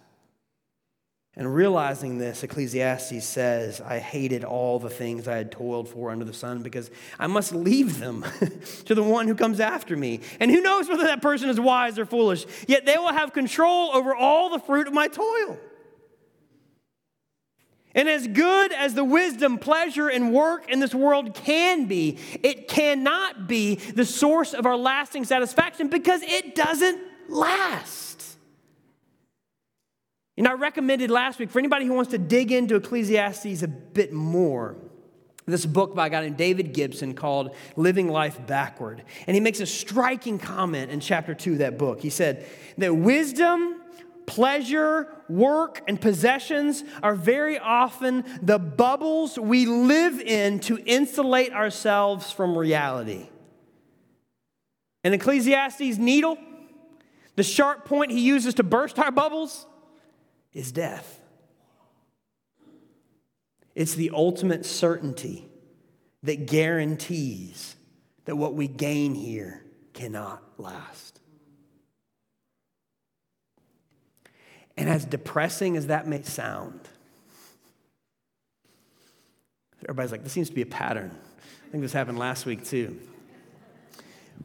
And 1.39 1.55
realizing 1.55 2.19
this, 2.19 2.43
Ecclesiastes 2.43 3.25
says, 3.25 3.81
I 3.81 4.01
hated 4.01 4.43
all 4.43 4.81
the 4.81 4.91
things 4.91 5.29
I 5.29 5.37
had 5.37 5.53
toiled 5.53 5.89
for 5.89 6.11
under 6.11 6.25
the 6.25 6.33
sun 6.33 6.65
because 6.65 6.91
I 7.17 7.29
must 7.29 7.55
leave 7.55 8.01
them 8.01 8.25
to 8.87 8.95
the 8.95 9.05
one 9.05 9.29
who 9.29 9.37
comes 9.37 9.61
after 9.61 9.97
me. 9.97 10.21
And 10.41 10.51
who 10.51 10.61
knows 10.61 10.89
whether 10.89 11.05
that 11.05 11.23
person 11.23 11.49
is 11.49 11.61
wise 11.61 11.97
or 11.97 12.07
foolish, 12.07 12.45
yet 12.67 12.87
they 12.87 12.97
will 12.97 13.13
have 13.13 13.33
control 13.33 13.93
over 13.95 14.17
all 14.17 14.51
the 14.51 14.59
fruit 14.59 14.89
of 14.89 14.93
my 14.93 15.07
toil. 15.07 15.59
And 17.94 18.09
as 18.09 18.27
good 18.27 18.72
as 18.72 18.94
the 18.94 19.05
wisdom, 19.05 19.59
pleasure, 19.59 20.09
and 20.09 20.33
work 20.33 20.70
in 20.70 20.79
this 20.79 20.94
world 20.94 21.35
can 21.35 21.87
be, 21.87 22.18
it 22.42 22.68
cannot 22.68 23.48
be 23.48 23.77
the 23.77 24.05
source 24.05 24.55
of 24.55 24.66
our 24.66 24.77
lasting 24.77 25.24
satisfaction 25.24 25.88
because 25.88 26.22
it 26.22 26.55
doesn't 26.55 27.01
last. 27.29 28.37
And 30.37 30.46
I 30.46 30.53
recommended 30.53 31.11
last 31.11 31.40
week 31.40 31.51
for 31.51 31.59
anybody 31.59 31.87
who 31.87 31.94
wants 31.94 32.12
to 32.12 32.18
dig 32.18 32.53
into 32.53 32.77
Ecclesiastes 32.77 33.62
a 33.62 33.68
bit 33.68 34.12
more, 34.12 34.77
this 35.46 35.66
book 35.66 35.96
by 35.96 36.07
a 36.07 36.11
guy 36.11 36.20
named 36.20 36.37
David 36.37 36.72
Gibson 36.74 37.14
called 37.14 37.57
Living 37.74 38.09
Life 38.09 38.38
Backward. 38.46 39.03
And 39.27 39.35
he 39.35 39.40
makes 39.40 39.59
a 39.61 39.66
striking 39.66 40.38
comment 40.38 40.92
in 40.92 41.01
chapter 41.01 41.35
two 41.35 41.53
of 41.53 41.59
that 41.59 41.79
book. 41.79 42.01
He 42.01 42.11
said 42.11 42.46
that 42.77 42.94
wisdom, 42.94 43.81
pleasure, 44.27 45.12
work, 45.29 45.83
and 45.87 46.01
possessions 46.01 46.85
are 47.03 47.14
very 47.14 47.59
often 47.59 48.25
the 48.43 48.59
bubbles 48.59 49.38
we 49.38 49.67
live 49.67 50.21
in 50.21 50.61
to 50.61 50.79
insulate 50.79 51.53
ourselves 51.53 52.33
from 52.33 52.57
reality. 52.57 53.29
And 55.05 55.14
Ecclesiastes' 55.14 55.99
needle, 55.99 56.38
the 57.37 57.43
sharp 57.43 57.85
point 57.85 58.11
he 58.11 58.21
uses 58.21 58.55
to 58.55 58.62
burst 58.62 58.99
our 58.99 59.11
bubbles, 59.11 59.67
is 60.53 60.73
death. 60.73 61.21
It's 63.75 63.95
the 63.95 64.11
ultimate 64.12 64.67
certainty 64.67 65.49
that 66.25 66.47
guarantees 66.47 67.77
that 68.25 68.37
what 68.37 68.55
we 68.55 68.67
gain 68.67 69.14
here 69.14 69.64
cannot 69.93 70.43
last. 70.59 71.21
And 74.79 74.88
as 74.88 75.05
depressing 75.05 75.77
as 75.77 75.88
that 75.88 76.07
may 76.07 76.23
sound, 76.23 76.79
everybody's 79.83 80.12
like, 80.12 80.23
this 80.23 80.33
seems 80.33 80.49
to 80.49 80.55
be 80.55 80.62
a 80.62 80.67
pattern. 80.67 81.11
I 81.67 81.71
think 81.71 81.83
this 81.83 81.93
happened 81.93 82.17
last 82.17 82.47
week 82.47 82.64
too. 82.64 82.97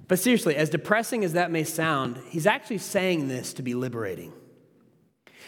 But 0.08 0.18
seriously, 0.18 0.56
as 0.56 0.72
depressing 0.72 1.24
as 1.24 1.34
that 1.34 1.52
may 1.52 1.64
sound, 1.64 2.20
he's 2.30 2.48
actually 2.48 2.80
saying 2.80 3.28
this 3.28 3.54
to 3.54 3.62
be 3.62 3.76
liberating. 3.76 4.34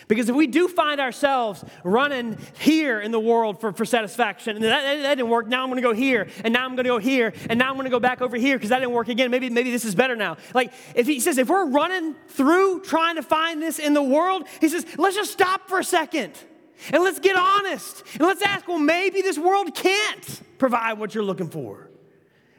Because 0.08 0.29
if 0.29 0.36
we 0.36 0.47
do 0.47 0.67
find 0.67 0.99
ourselves 0.99 1.63
running 1.84 2.38
here 2.60 2.99
in 2.99 3.12
the 3.12 3.19
world 3.19 3.60
for, 3.60 3.71
for 3.71 3.86
satisfaction, 3.86 4.55
and 4.55 4.65
that, 4.65 4.81
that, 4.81 5.01
that 5.01 5.15
didn't 5.15 5.29
work, 5.29 5.47
now 5.47 5.63
I'm 5.63 5.75
to 5.75 5.81
go 5.81 5.93
here, 5.93 6.27
and 6.43 6.53
now 6.53 6.65
I'm 6.65 6.77
to 6.77 6.84
go 6.84 6.97
here, 6.97 7.34
and 7.49 7.60
now 7.60 7.71
I'm 7.71 7.84
to 7.84 7.89
go 7.89 7.99
back 7.99 8.21
over 8.21 8.38
here 8.38 8.58
because 8.58 8.69
that 8.69 8.79
didn't 8.79 8.93
work 8.93 9.10
again. 9.10 9.31
Maybe, 9.31 9.49
maybe 9.49 9.71
this 9.71 9.86
is 9.86 9.95
better 9.95 10.15
now. 10.15 10.38
Like, 10.53 10.73
if 10.95 11.08
he 11.08 11.19
says, 11.19 11.38
if 11.38 11.49
we're 11.49 11.69
running 11.69 12.15
through 12.27 12.81
trying 12.81 13.15
to 13.15 13.23
find 13.23 13.62
this 13.62 13.79
in 13.79 13.93
the 13.93 14.03
world, 14.03 14.47
he 14.62 14.69
says, 14.69 14.86
let's 14.97 15.15
just 15.15 15.31
stop 15.31 15.67
for 15.67 15.79
a 15.79 15.84
second. 15.84 16.34
And 16.91 17.03
let's 17.03 17.19
get 17.19 17.36
honest. 17.36 18.03
And 18.13 18.21
let's 18.21 18.41
ask, 18.41 18.67
well, 18.67 18.79
maybe 18.79 19.21
this 19.21 19.38
world 19.38 19.73
can't 19.73 20.41
provide 20.58 20.99
what 20.99 21.15
you're 21.15 21.23
looking 21.23 21.49
for. 21.49 21.89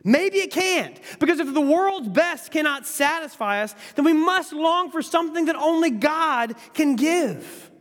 Maybe 0.06 0.38
it 0.38 0.52
can't. 0.52 0.98
Because 1.18 1.40
if 1.40 1.52
the 1.52 1.60
world's 1.60 2.08
best 2.08 2.52
cannot 2.52 2.86
satisfy 2.86 3.62
us, 3.62 3.74
then 3.96 4.04
we 4.04 4.12
must 4.12 4.52
long 4.52 4.92
for 4.92 5.02
something 5.02 5.46
that 5.46 5.56
only 5.56 5.90
God 5.90 6.54
can 6.74 6.94
give. 6.94 7.72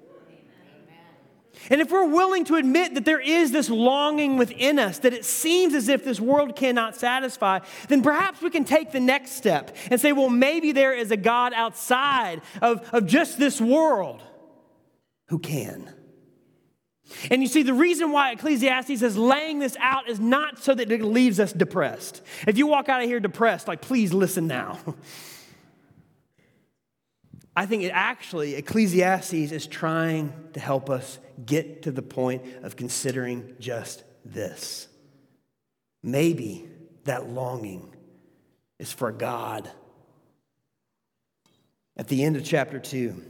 And 1.69 1.81
if 1.81 1.91
we're 1.91 2.07
willing 2.07 2.43
to 2.45 2.55
admit 2.55 2.95
that 2.95 3.05
there 3.05 3.19
is 3.19 3.51
this 3.51 3.69
longing 3.69 4.37
within 4.37 4.79
us, 4.79 4.99
that 4.99 5.13
it 5.13 5.23
seems 5.23 5.75
as 5.75 5.87
if 5.87 6.03
this 6.03 6.19
world 6.19 6.55
cannot 6.55 6.95
satisfy, 6.95 7.59
then 7.89 8.01
perhaps 8.01 8.41
we 8.41 8.49
can 8.49 8.65
take 8.65 8.91
the 8.91 8.99
next 8.99 9.33
step 9.33 9.75
and 9.91 10.01
say, 10.01 10.11
well, 10.11 10.29
maybe 10.29 10.71
there 10.71 10.93
is 10.93 11.11
a 11.11 11.17
God 11.17 11.53
outside 11.53 12.41
of, 12.61 12.87
of 12.91 13.05
just 13.05 13.37
this 13.37 13.61
world 13.61 14.23
who 15.27 15.37
can. 15.37 15.94
And 17.29 17.41
you 17.41 17.47
see, 17.47 17.63
the 17.63 17.73
reason 17.73 18.11
why 18.11 18.31
Ecclesiastes 18.31 19.01
is 19.01 19.17
laying 19.17 19.59
this 19.59 19.77
out 19.79 20.09
is 20.09 20.19
not 20.19 20.63
so 20.63 20.73
that 20.73 20.91
it 20.91 21.01
leaves 21.03 21.39
us 21.39 21.53
depressed. 21.53 22.21
If 22.47 22.57
you 22.57 22.67
walk 22.67 22.89
out 22.89 23.01
of 23.01 23.07
here 23.07 23.19
depressed, 23.19 23.67
like, 23.67 23.81
please 23.81 24.13
listen 24.13 24.47
now. 24.47 24.79
I 27.55 27.65
think 27.65 27.83
it 27.83 27.91
actually, 27.91 28.55
Ecclesiastes 28.55 29.33
is 29.33 29.65
trying 29.65 30.33
to 30.53 30.59
help 30.59 30.89
us 30.89 31.19
get 31.45 31.83
to 31.83 31.91
the 31.91 32.01
point 32.01 32.43
of 32.63 32.75
considering 32.75 33.55
just 33.59 34.03
this. 34.25 34.87
Maybe 36.03 36.67
that 37.05 37.29
longing 37.29 37.95
is 38.77 38.91
for 38.91 39.11
God. 39.11 39.69
At 41.95 42.09
the 42.09 42.23
end 42.23 42.35
of 42.35 42.43
chapter 42.43 42.77
2, 42.77 43.23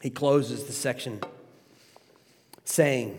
he 0.00 0.10
closes 0.10 0.64
the 0.64 0.72
section 0.72 1.20
saying, 2.64 3.18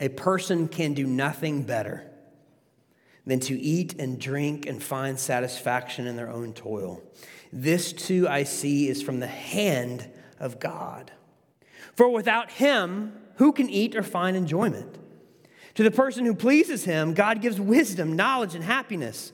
A 0.00 0.08
person 0.08 0.68
can 0.68 0.94
do 0.94 1.06
nothing 1.06 1.64
better 1.64 2.06
than 3.26 3.40
to 3.40 3.58
eat 3.58 3.94
and 3.98 4.20
drink 4.20 4.66
and 4.66 4.82
find 4.82 5.18
satisfaction 5.18 6.06
in 6.06 6.16
their 6.16 6.30
own 6.30 6.52
toil. 6.52 7.02
This 7.52 7.92
too 7.92 8.26
I 8.28 8.44
see 8.44 8.88
is 8.88 9.02
from 9.02 9.20
the 9.20 9.26
hand 9.26 10.08
of 10.40 10.58
God. 10.58 11.12
For 11.94 12.08
without 12.08 12.50
him, 12.50 13.12
who 13.36 13.52
can 13.52 13.68
eat 13.68 13.94
or 13.94 14.02
find 14.02 14.36
enjoyment? 14.36 14.98
To 15.74 15.82
the 15.82 15.90
person 15.90 16.24
who 16.24 16.34
pleases 16.34 16.84
him, 16.84 17.14
God 17.14 17.40
gives 17.40 17.60
wisdom, 17.60 18.14
knowledge, 18.14 18.54
and 18.54 18.64
happiness. 18.64 19.32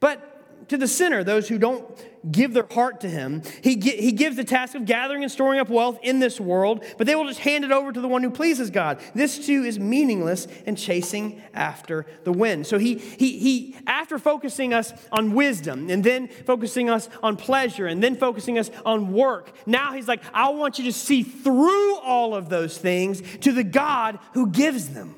But 0.00 0.33
to 0.68 0.76
the 0.76 0.88
sinner, 0.88 1.24
those 1.24 1.48
who 1.48 1.58
don't 1.58 1.86
give 2.30 2.54
their 2.54 2.66
heart 2.70 3.00
to 3.00 3.08
him. 3.08 3.42
He, 3.62 3.78
he 3.78 4.12
gives 4.12 4.36
the 4.36 4.44
task 4.44 4.74
of 4.74 4.86
gathering 4.86 5.22
and 5.22 5.30
storing 5.30 5.60
up 5.60 5.68
wealth 5.68 5.98
in 6.02 6.20
this 6.20 6.40
world, 6.40 6.84
but 6.96 7.06
they 7.06 7.14
will 7.14 7.26
just 7.26 7.40
hand 7.40 7.64
it 7.64 7.72
over 7.72 7.92
to 7.92 8.00
the 8.00 8.08
one 8.08 8.22
who 8.22 8.30
pleases 8.30 8.70
God. 8.70 8.98
This 9.14 9.46
too 9.46 9.64
is 9.64 9.78
meaningless 9.78 10.48
and 10.66 10.78
chasing 10.78 11.42
after 11.52 12.06
the 12.24 12.32
wind. 12.32 12.66
So 12.66 12.78
he, 12.78 12.96
he, 12.96 13.38
he, 13.38 13.76
after 13.86 14.18
focusing 14.18 14.72
us 14.72 14.92
on 15.12 15.34
wisdom 15.34 15.90
and 15.90 16.02
then 16.02 16.28
focusing 16.28 16.88
us 16.88 17.08
on 17.22 17.36
pleasure 17.36 17.86
and 17.86 18.02
then 18.02 18.16
focusing 18.16 18.58
us 18.58 18.70
on 18.86 19.12
work, 19.12 19.52
now 19.66 19.92
he's 19.92 20.08
like, 20.08 20.22
I 20.32 20.48
want 20.50 20.78
you 20.78 20.84
to 20.84 20.92
see 20.92 21.22
through 21.22 21.96
all 21.98 22.34
of 22.34 22.48
those 22.48 22.78
things 22.78 23.22
to 23.38 23.52
the 23.52 23.64
God 23.64 24.18
who 24.32 24.50
gives 24.50 24.90
them. 24.90 25.14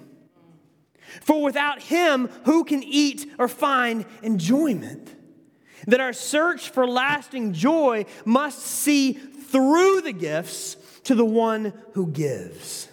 For 1.21 1.43
without 1.43 1.83
him, 1.83 2.29
who 2.45 2.65
can 2.65 2.83
eat 2.83 3.31
or 3.39 3.49
find 3.49 4.05
enjoyment? 4.23 5.16
That 5.87 6.01
our 6.01 6.13
search 6.13 6.71
for 6.71 6.87
lasting 6.87 7.53
joy 7.53 8.07
must 8.25 8.61
see 8.61 9.13
through 9.13 10.01
the 10.03 10.13
gifts 10.13 10.77
to 11.05 11.15
the 11.15 11.25
one 11.25 11.73
who 11.93 12.09
gives. 12.09 12.89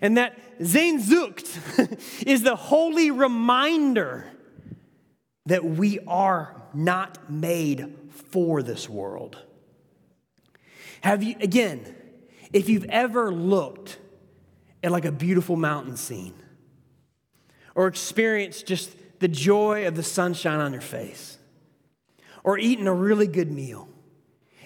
And 0.00 0.16
that 0.16 0.58
Sehnsucht 0.58 2.22
is 2.26 2.42
the 2.42 2.56
holy 2.56 3.10
reminder 3.10 4.26
that 5.46 5.64
we 5.64 5.98
are 6.06 6.62
not 6.72 7.30
made 7.30 7.94
for 8.10 8.62
this 8.62 8.88
world. 8.88 9.38
Have 11.02 11.22
you, 11.22 11.36
again, 11.40 11.94
if 12.52 12.68
you've 12.68 12.86
ever 12.86 13.32
looked 13.32 13.98
at 14.82 14.90
like 14.90 15.04
a 15.04 15.12
beautiful 15.12 15.56
mountain 15.56 15.96
scene, 15.96 16.34
or 17.74 17.86
experienced 17.88 18.66
just 18.66 18.94
the 19.20 19.28
joy 19.28 19.86
of 19.86 19.96
the 19.96 20.02
sunshine 20.02 20.60
on 20.60 20.72
your 20.72 20.80
face, 20.80 21.38
or 22.44 22.58
eaten 22.58 22.86
a 22.86 22.94
really 22.94 23.26
good 23.26 23.50
meal, 23.50 23.88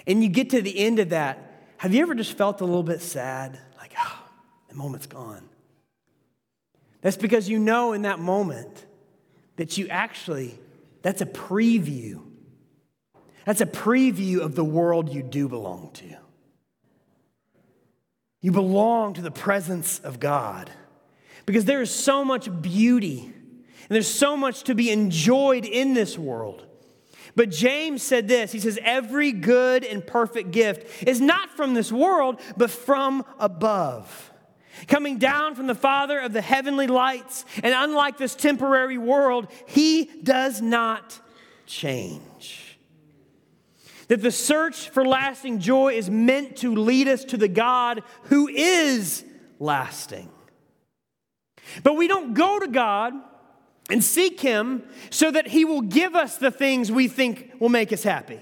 and 0.07 0.23
you 0.23 0.29
get 0.29 0.51
to 0.51 0.61
the 0.61 0.79
end 0.79 0.99
of 0.99 1.11
that, 1.11 1.65
have 1.79 1.95
you 1.95 2.03
ever 2.03 2.15
just 2.15 2.37
felt 2.37 2.61
a 2.61 2.65
little 2.65 2.83
bit 2.83 3.01
sad? 3.01 3.59
Like, 3.79 3.93
oh, 3.99 4.25
the 4.69 4.75
moment's 4.75 5.07
gone. 5.07 5.49
That's 7.01 7.17
because 7.17 7.49
you 7.49 7.59
know 7.59 7.93
in 7.93 8.03
that 8.03 8.19
moment 8.19 8.85
that 9.57 9.79
you 9.79 9.87
actually, 9.89 10.59
that's 11.03 11.21
a 11.21 11.27
preview. 11.27 12.23
That's 13.45 13.61
a 13.61 13.67
preview 13.67 14.41
of 14.41 14.55
the 14.55 14.65
world 14.65 15.09
you 15.13 15.23
do 15.23 15.49
belong 15.49 15.91
to. 15.95 16.17
You 18.41 18.53
belong 18.53 19.15
to 19.15 19.23
the 19.23 19.31
presence 19.31 19.99
of 20.01 20.21
God 20.21 20.71
because 21.47 21.65
there 21.65 21.81
is 21.81 21.95
so 21.95 22.25
much 22.25 22.49
beauty 22.63 23.21
and 23.25 23.95
there's 23.95 24.09
so 24.09 24.37
much 24.37 24.65
to 24.65 24.75
be 24.75 24.91
enjoyed 24.91 25.65
in 25.65 25.95
this 25.95 26.19
world. 26.19 26.68
But 27.35 27.51
James 27.51 28.03
said 28.03 28.29
this 28.29 28.53
He 28.53 28.61
says, 28.61 28.79
Every 28.83 29.33
good 29.33 29.85
and 29.85 30.07
perfect 30.07 30.51
gift 30.51 31.07
is 31.07 31.21
not 31.21 31.51
from 31.51 31.75
this 31.75 31.93
world, 31.93 32.41
but 32.57 32.71
from 32.71 33.25
above, 33.39 34.33
coming 34.87 35.19
down 35.19 35.55
from 35.55 35.67
the 35.67 35.75
Father 35.75 36.19
of 36.19 36.33
the 36.33 36.41
heavenly 36.41 36.87
lights. 36.87 37.45
And 37.63 37.75
unlike 37.75 38.19
this 38.19 38.35
temporary 38.35 38.99
world, 38.99 39.49
He 39.67 40.11
does 40.23 40.61
not 40.61 41.21
change. 41.67 42.79
That 44.09 44.23
the 44.23 44.33
search 44.33 44.89
for 44.89 45.05
lasting 45.05 45.61
joy 45.61 45.93
is 45.95 46.09
meant 46.09 46.57
to 46.59 46.75
lead 46.75 47.09
us 47.09 47.25
to 47.27 47.37
the 47.37 47.49
God 47.49 48.03
who 48.25 48.49
is 48.49 49.23
lasting. 49.59 50.31
But 51.83 51.97
we 51.97 52.09
don't 52.09 52.33
go 52.33 52.59
to 52.59 52.69
God 52.69 53.13
and 53.89 54.03
seek 54.03 54.41
Him 54.41 54.83
so 55.11 55.31
that 55.31 55.49
He 55.49 55.65
will 55.65 55.83
give 55.83 56.15
us 56.15 56.37
the 56.37 56.51
things 56.51 56.93
we 56.93 57.09
think 57.09 57.53
will 57.59 57.69
make 57.69 57.93
us 57.93 58.03
happy. 58.03 58.41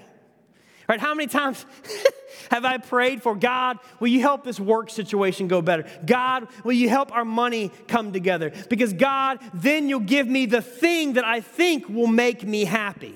Right? 0.87 0.99
How 0.99 1.13
many 1.13 1.27
times 1.27 1.65
have 2.51 2.63
I 2.63 2.77
prayed 2.77 3.21
for 3.21 3.35
God, 3.35 3.79
will 3.99 4.07
you 4.07 4.21
help 4.21 4.43
this 4.43 4.59
work 4.59 4.89
situation 4.89 5.47
go 5.47 5.61
better? 5.61 5.85
God, 6.05 6.47
will 6.63 6.73
you 6.73 6.89
help 6.89 7.11
our 7.13 7.25
money 7.25 7.71
come 7.87 8.13
together? 8.13 8.51
Because 8.69 8.93
God, 8.93 9.39
then 9.53 9.89
you'll 9.89 9.99
give 9.99 10.27
me 10.27 10.45
the 10.45 10.61
thing 10.61 11.13
that 11.13 11.25
I 11.25 11.41
think 11.41 11.89
will 11.89 12.07
make 12.07 12.43
me 12.43 12.63
happy. 12.63 13.15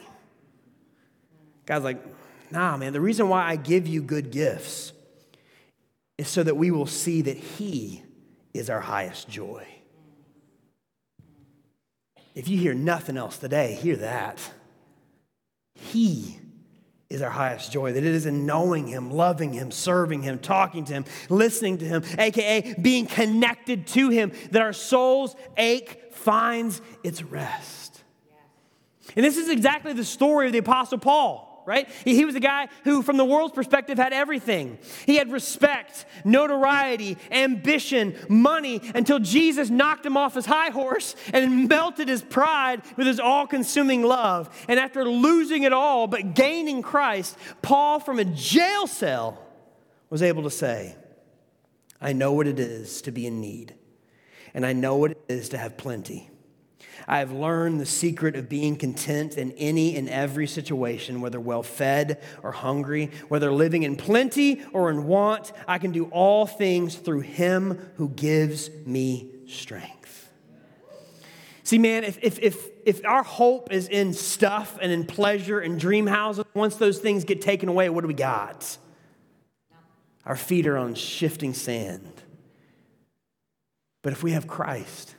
God's 1.65 1.85
like, 1.85 2.03
nah, 2.51 2.75
man, 2.75 2.91
the 2.91 3.01
reason 3.01 3.29
why 3.29 3.47
I 3.47 3.55
give 3.55 3.87
you 3.87 4.01
good 4.01 4.31
gifts 4.31 4.91
is 6.17 6.27
so 6.27 6.43
that 6.43 6.57
we 6.57 6.71
will 6.71 6.87
see 6.87 7.21
that 7.21 7.37
He 7.37 8.03
is 8.53 8.69
our 8.69 8.81
highest 8.81 9.29
joy. 9.29 9.65
If 12.33 12.47
you 12.47 12.57
hear 12.57 12.73
nothing 12.73 13.17
else 13.17 13.37
today, 13.37 13.73
hear 13.73 13.97
that. 13.97 14.39
He 15.75 16.37
is 17.09 17.21
our 17.21 17.29
highest 17.29 17.71
joy, 17.73 17.91
that 17.91 18.03
it 18.03 18.15
is 18.15 18.25
in 18.25 18.45
knowing 18.45 18.87
Him, 18.87 19.11
loving 19.11 19.51
Him, 19.51 19.69
serving 19.71 20.21
Him, 20.21 20.39
talking 20.39 20.85
to 20.85 20.93
Him, 20.93 21.05
listening 21.29 21.77
to 21.79 21.85
Him, 21.85 22.03
AKA 22.17 22.75
being 22.81 23.05
connected 23.05 23.85
to 23.87 24.09
Him, 24.09 24.31
that 24.51 24.61
our 24.61 24.71
soul's 24.71 25.35
ache 25.57 26.13
finds 26.13 26.81
its 27.03 27.21
rest. 27.21 28.01
And 29.15 29.25
this 29.25 29.35
is 29.35 29.49
exactly 29.49 29.91
the 29.91 30.05
story 30.05 30.45
of 30.47 30.53
the 30.53 30.59
Apostle 30.59 30.99
Paul 30.99 31.50
right? 31.71 31.89
He 32.03 32.25
was 32.25 32.35
a 32.35 32.41
guy 32.41 32.67
who, 32.83 33.01
from 33.01 33.15
the 33.15 33.23
world's 33.23 33.55
perspective, 33.55 33.97
had 33.97 34.11
everything. 34.11 34.77
He 35.05 35.15
had 35.15 35.31
respect, 35.31 36.05
notoriety, 36.25 37.17
ambition, 37.31 38.13
money, 38.27 38.81
until 38.93 39.19
Jesus 39.19 39.69
knocked 39.69 40.05
him 40.05 40.17
off 40.17 40.33
his 40.33 40.45
high 40.45 40.69
horse 40.69 41.15
and 41.31 41.69
melted 41.69 42.09
his 42.09 42.21
pride 42.21 42.81
with 42.97 43.07
his 43.07 43.21
all 43.21 43.47
consuming 43.47 44.03
love. 44.03 44.53
And 44.67 44.81
after 44.81 45.05
losing 45.05 45.63
it 45.63 45.71
all, 45.71 46.07
but 46.07 46.35
gaining 46.35 46.81
Christ, 46.81 47.37
Paul, 47.61 48.01
from 48.01 48.19
a 48.19 48.25
jail 48.25 48.85
cell, 48.85 49.41
was 50.09 50.21
able 50.21 50.43
to 50.43 50.51
say, 50.51 50.97
I 52.01 52.11
know 52.11 52.33
what 52.33 52.47
it 52.47 52.59
is 52.59 53.01
to 53.03 53.13
be 53.13 53.25
in 53.25 53.39
need, 53.39 53.75
and 54.53 54.65
I 54.65 54.73
know 54.73 54.97
what 54.97 55.11
it 55.11 55.23
is 55.29 55.47
to 55.49 55.57
have 55.57 55.77
plenty. 55.77 56.30
I 57.07 57.19
have 57.19 57.31
learned 57.31 57.79
the 57.79 57.85
secret 57.85 58.35
of 58.35 58.49
being 58.49 58.75
content 58.75 59.37
in 59.37 59.51
any 59.53 59.95
and 59.95 60.09
every 60.09 60.47
situation, 60.47 61.21
whether 61.21 61.39
well 61.39 61.63
fed 61.63 62.21
or 62.43 62.51
hungry, 62.51 63.11
whether 63.27 63.51
living 63.51 63.83
in 63.83 63.95
plenty 63.95 64.61
or 64.73 64.89
in 64.89 65.05
want. 65.05 65.51
I 65.67 65.77
can 65.77 65.91
do 65.91 66.05
all 66.05 66.45
things 66.45 66.95
through 66.95 67.21
him 67.21 67.91
who 67.95 68.09
gives 68.09 68.69
me 68.85 69.31
strength. 69.47 70.29
See, 71.63 71.77
man, 71.77 72.03
if, 72.03 72.19
if, 72.21 72.39
if, 72.39 72.67
if 72.85 73.05
our 73.05 73.23
hope 73.23 73.71
is 73.71 73.87
in 73.87 74.13
stuff 74.13 74.77
and 74.81 74.91
in 74.91 75.05
pleasure 75.05 75.59
and 75.59 75.79
dream 75.79 76.07
houses, 76.07 76.43
once 76.53 76.75
those 76.75 76.99
things 76.99 77.23
get 77.23 77.41
taken 77.41 77.69
away, 77.69 77.89
what 77.89 78.01
do 78.01 78.07
we 78.07 78.13
got? 78.13 78.77
Our 80.25 80.35
feet 80.35 80.67
are 80.67 80.77
on 80.77 80.95
shifting 80.95 81.53
sand. 81.53 82.11
But 84.01 84.13
if 84.13 84.23
we 84.23 84.31
have 84.31 84.47
Christ, 84.47 85.15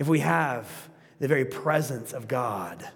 if 0.00 0.08
we 0.08 0.20
have 0.20 0.88
the 1.20 1.28
very 1.28 1.44
presence 1.44 2.14
of 2.14 2.26
God, 2.26 2.88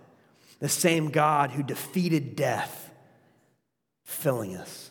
the 0.58 0.70
same 0.70 1.10
God 1.10 1.50
who 1.50 1.62
defeated 1.62 2.34
death 2.34 2.90
filling 4.04 4.56
us, 4.56 4.90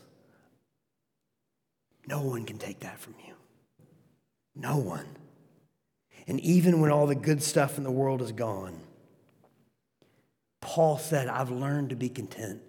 no 2.05 2.21
one 2.21 2.45
can 2.45 2.59
take 2.59 2.81
that 2.81 2.99
from 2.99 3.15
you. 3.25 3.33
No 4.55 4.77
one. 4.77 5.07
And 6.27 6.39
even 6.41 6.81
when 6.81 6.91
all 6.91 7.07
the 7.07 7.15
good 7.15 7.41
stuff 7.41 7.79
in 7.79 7.83
the 7.83 7.91
world 7.91 8.21
is 8.21 8.31
gone, 8.31 8.79
Paul 10.61 10.99
said, 10.99 11.27
I've 11.27 11.49
learned 11.49 11.89
to 11.89 11.95
be 11.95 12.09
content 12.09 12.61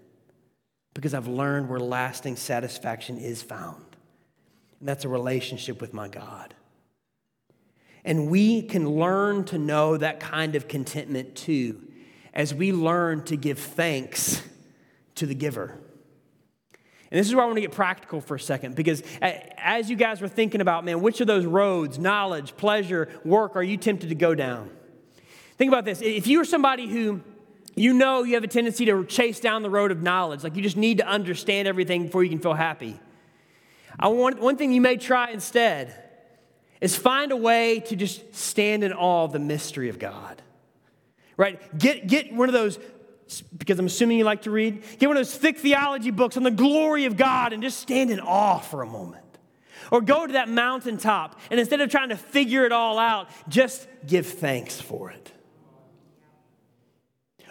because 0.94 1.12
I've 1.12 1.28
learned 1.28 1.68
where 1.68 1.80
lasting 1.80 2.36
satisfaction 2.36 3.18
is 3.18 3.42
found. 3.42 3.84
And 4.80 4.88
that's 4.88 5.04
a 5.04 5.08
relationship 5.10 5.82
with 5.82 5.92
my 5.92 6.08
God. 6.08 6.54
And 8.04 8.28
we 8.28 8.62
can 8.62 8.88
learn 8.88 9.44
to 9.44 9.58
know 9.58 9.96
that 9.96 10.20
kind 10.20 10.56
of 10.56 10.68
contentment 10.68 11.34
too 11.34 11.80
as 12.34 12.52
we 12.52 12.72
learn 12.72 13.24
to 13.24 13.36
give 13.36 13.58
thanks 13.58 14.42
to 15.14 15.26
the 15.26 15.34
giver. 15.34 15.78
And 17.10 17.20
this 17.20 17.28
is 17.28 17.34
where 17.34 17.44
I 17.44 17.46
want 17.46 17.56
to 17.58 17.62
get 17.62 17.72
practical 17.72 18.20
for 18.20 18.34
a 18.34 18.40
second 18.40 18.74
because 18.74 19.02
as 19.22 19.88
you 19.88 19.96
guys 19.96 20.20
were 20.20 20.28
thinking 20.28 20.60
about, 20.60 20.84
man, 20.84 21.00
which 21.00 21.20
of 21.20 21.28
those 21.28 21.46
roads, 21.46 21.98
knowledge, 21.98 22.56
pleasure, 22.56 23.08
work, 23.24 23.54
are 23.54 23.62
you 23.62 23.76
tempted 23.76 24.08
to 24.08 24.16
go 24.16 24.34
down? 24.34 24.68
Think 25.56 25.68
about 25.68 25.84
this. 25.84 26.02
If 26.02 26.26
you 26.26 26.40
are 26.40 26.44
somebody 26.44 26.88
who 26.88 27.20
you 27.76 27.92
know 27.92 28.24
you 28.24 28.34
have 28.34 28.44
a 28.44 28.48
tendency 28.48 28.84
to 28.86 29.04
chase 29.04 29.38
down 29.38 29.62
the 29.62 29.70
road 29.70 29.92
of 29.92 30.02
knowledge, 30.02 30.42
like 30.42 30.56
you 30.56 30.62
just 30.62 30.76
need 30.76 30.98
to 30.98 31.06
understand 31.06 31.68
everything 31.68 32.06
before 32.06 32.24
you 32.24 32.30
can 32.30 32.40
feel 32.40 32.54
happy. 32.54 32.98
I 33.98 34.08
want 34.08 34.40
one 34.40 34.56
thing 34.56 34.72
you 34.72 34.80
may 34.80 34.96
try 34.96 35.30
instead 35.30 36.03
is 36.80 36.96
find 36.96 37.32
a 37.32 37.36
way 37.36 37.80
to 37.80 37.96
just 37.96 38.34
stand 38.34 38.84
in 38.84 38.92
awe 38.92 39.24
of 39.24 39.32
the 39.32 39.38
mystery 39.38 39.88
of 39.88 39.98
God. 39.98 40.42
Right? 41.36 41.60
Get, 41.78 42.06
get 42.06 42.32
one 42.32 42.48
of 42.48 42.52
those, 42.52 42.78
because 43.56 43.78
I'm 43.78 43.86
assuming 43.86 44.18
you 44.18 44.24
like 44.24 44.42
to 44.42 44.50
read, 44.50 44.82
get 44.98 45.08
one 45.08 45.16
of 45.16 45.20
those 45.20 45.36
thick 45.36 45.58
theology 45.58 46.10
books 46.10 46.36
on 46.36 46.42
the 46.42 46.50
glory 46.50 47.06
of 47.06 47.16
God 47.16 47.52
and 47.52 47.62
just 47.62 47.80
stand 47.80 48.10
in 48.10 48.20
awe 48.20 48.58
for 48.58 48.82
a 48.82 48.86
moment. 48.86 49.22
Or 49.90 50.00
go 50.00 50.26
to 50.26 50.32
that 50.34 50.48
mountaintop 50.48 51.38
and 51.50 51.60
instead 51.60 51.80
of 51.80 51.90
trying 51.90 52.08
to 52.08 52.16
figure 52.16 52.64
it 52.64 52.72
all 52.72 52.98
out, 52.98 53.28
just 53.48 53.86
give 54.06 54.26
thanks 54.26 54.80
for 54.80 55.10
it. 55.10 55.32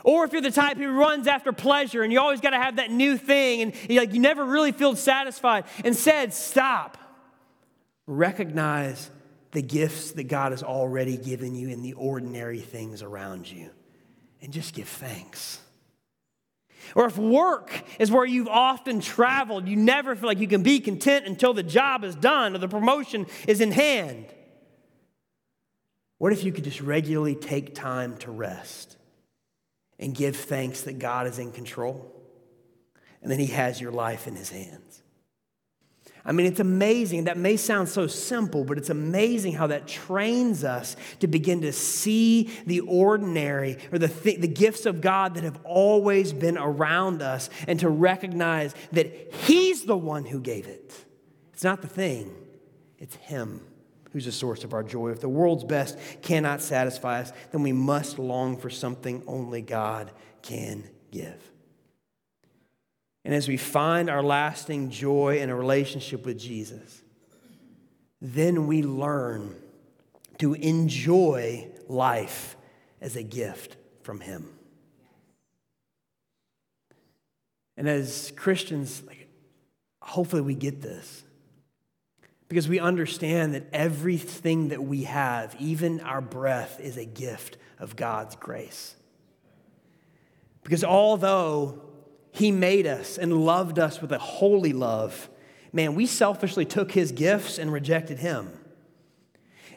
Or 0.04 0.26
if 0.26 0.34
you're 0.34 0.42
the 0.42 0.52
type 0.52 0.78
who 0.78 0.90
runs 0.90 1.28
after 1.28 1.54
pleasure 1.54 2.04
and 2.04 2.12
you 2.12 2.20
always 2.20 2.42
got 2.42 2.50
to 2.50 2.58
have 2.58 2.76
that 2.76 2.92
new 2.92 3.18
thing 3.18 3.62
and 3.62 3.74
you 3.90 4.00
like 4.00 4.14
you 4.14 4.20
never 4.20 4.44
really 4.44 4.72
feel 4.72 4.96
satisfied, 4.96 5.64
instead 5.86 6.34
stop. 6.34 6.98
Recognize 8.06 9.10
the 9.52 9.62
gifts 9.62 10.12
that 10.14 10.24
God 10.24 10.52
has 10.52 10.64
already 10.64 11.16
given 11.18 11.56
you 11.56 11.70
in 11.70 11.82
the 11.82 11.94
ordinary 11.94 12.60
things 12.60 13.02
around 13.02 13.50
you 13.50 13.70
and 14.42 14.52
just 14.52 14.74
give 14.74 14.88
thanks. 14.88 15.60
Or 16.96 17.06
if 17.06 17.18
work 17.18 17.72
is 18.00 18.12
where 18.12 18.26
you've 18.26 18.48
often 18.48 19.00
traveled, 19.00 19.68
you 19.68 19.78
never 19.78 20.16
feel 20.16 20.28
like 20.28 20.40
you 20.40 20.48
can 20.48 20.64
be 20.64 20.80
content 20.80 21.26
until 21.26 21.54
the 21.54 21.64
job 21.64 22.04
is 22.04 22.16
done 22.16 22.56
or 22.56 22.58
the 22.58 22.68
promotion 22.68 23.26
is 23.48 23.62
in 23.62 23.72
hand. 23.72 24.26
What 26.18 26.34
if 26.34 26.44
you 26.44 26.52
could 26.52 26.64
just 26.64 26.82
regularly 26.82 27.36
take 27.36 27.76
time 27.76 28.18
to 28.18 28.32
rest 28.32 28.98
and 30.00 30.16
give 30.16 30.36
thanks 30.36 30.82
that 30.82 31.00
God 31.00 31.28
is 31.28 31.40
in 31.40 31.52
control 31.52 32.12
and 33.22 33.32
that 33.32 33.40
He 33.40 33.48
has 33.48 33.80
your 33.80 33.92
life 33.92 34.28
in 34.28 34.36
His 34.36 34.50
hands? 34.50 35.03
I 36.26 36.32
mean, 36.32 36.46
it's 36.46 36.62
amazing. 36.62 37.26
That 37.26 37.38
may 37.38 37.58
sound 37.58 37.90
so 37.90 38.08
simple, 38.08 38.64
but 38.64 38.78
it's 38.78 38.90
amazing 38.90 39.54
how 39.54 39.68
that 39.68 39.88
trains 39.88 40.64
us 40.64 40.96
to 41.20 41.28
begin 41.28 41.62
to 41.62 41.74
see 41.74 42.50
the 42.66 42.80
ordinary 42.82 43.78
or 43.92 44.00
the, 44.00 44.08
th- 44.08 44.40
the 44.40 44.48
gifts 44.48 44.86
of 44.86 45.02
God 45.02 45.36
that 45.36 45.44
have 45.44 45.60
always 45.66 46.32
been 46.32 46.58
around 46.58 47.22
us 47.22 47.50
and 47.68 47.80
to 47.82 47.90
recognize 47.90 48.74
that 48.94 49.34
He's 49.34 49.84
the 49.84 49.98
one 49.98 50.24
who 50.24 50.40
gave 50.40 50.68
it. 50.68 50.94
It's 51.52 51.64
not 51.64 51.82
the 51.82 51.90
thing, 51.90 52.34
it's 53.00 53.16
Him 53.16 53.62
who's 54.14 54.26
the 54.26 54.32
source 54.32 54.64
of 54.64 54.74
our 54.74 54.84
joy. 54.84 55.10
If 55.10 55.20
the 55.20 55.30
world's 55.30 55.64
best 55.64 55.98
cannot 56.22 56.62
satisfy 56.62 57.22
us, 57.22 57.34
then 57.52 57.64
we 57.64 57.74
must 57.74 58.18
long 58.18 58.58
for 58.58 58.70
something 58.70 59.24
only 59.28 59.62
God 59.62 60.12
can 60.42 60.84
give. 61.12 61.53
And 63.26 63.34
as 63.34 63.48
we 63.48 63.58
find 63.58 64.10
our 64.10 64.22
lasting 64.22 64.90
joy 64.90 65.40
in 65.40 65.50
a 65.50 65.56
relationship 65.56 66.26
with 66.26 66.38
Jesus, 66.38 67.02
then 68.22 68.68
we 68.68 68.84
learn 68.84 69.56
to 70.40 70.54
enjoy 70.56 71.70
life 71.88 72.58
as 73.00 73.16
a 73.16 73.24
gift 73.24 73.78
from 74.02 74.20
Him. 74.20 74.50
And 77.78 77.88
as 77.88 78.32
Christians, 78.36 79.04
like, 79.08 79.30
hopefully 80.02 80.42
we 80.42 80.56
get 80.56 80.82
this 80.82 81.24
because 82.50 82.68
we 82.68 82.80
understand 82.80 83.56
that 83.56 83.66
everything 83.74 84.68
that 84.68 84.84
we 84.84 85.04
have, 85.04 85.56
even 85.60 86.02
our 86.02 86.22
breath, 86.22 86.80
is 86.80 86.98
a 86.98 87.06
gift 87.06 87.58
of 87.80 87.96
God's 87.96 88.36
grace. 88.36 88.96
Because 90.64 90.84
although 90.84 91.82
He 92.34 92.52
made 92.52 92.88
us 92.88 93.18
and 93.20 93.46
loved 93.46 93.78
us 93.78 94.02
with 94.02 94.12
a 94.12 94.18
holy 94.18 94.74
love, 94.74 95.30
man, 95.72 95.94
we 95.94 96.08
selfishly 96.08 96.66
took 96.66 96.92
His 96.92 97.12
gifts 97.12 97.60
and 97.60 97.72
rejected 97.72 98.18
Him. 98.20 98.50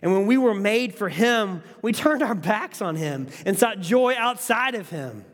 And 0.01 0.13
when 0.13 0.27
we 0.27 0.39
were 0.39 0.55
made 0.55 0.95
for 0.95 1.11
Him, 1.11 1.63
we 1.83 1.93
turned 1.93 2.23
our 2.23 2.35
backs 2.35 2.81
on 2.81 2.97
Him 2.97 3.29
and 3.45 3.59
sought 3.59 3.81
joy 3.81 4.15
outside 4.17 4.75
of 4.75 4.89
Him. 4.89 5.27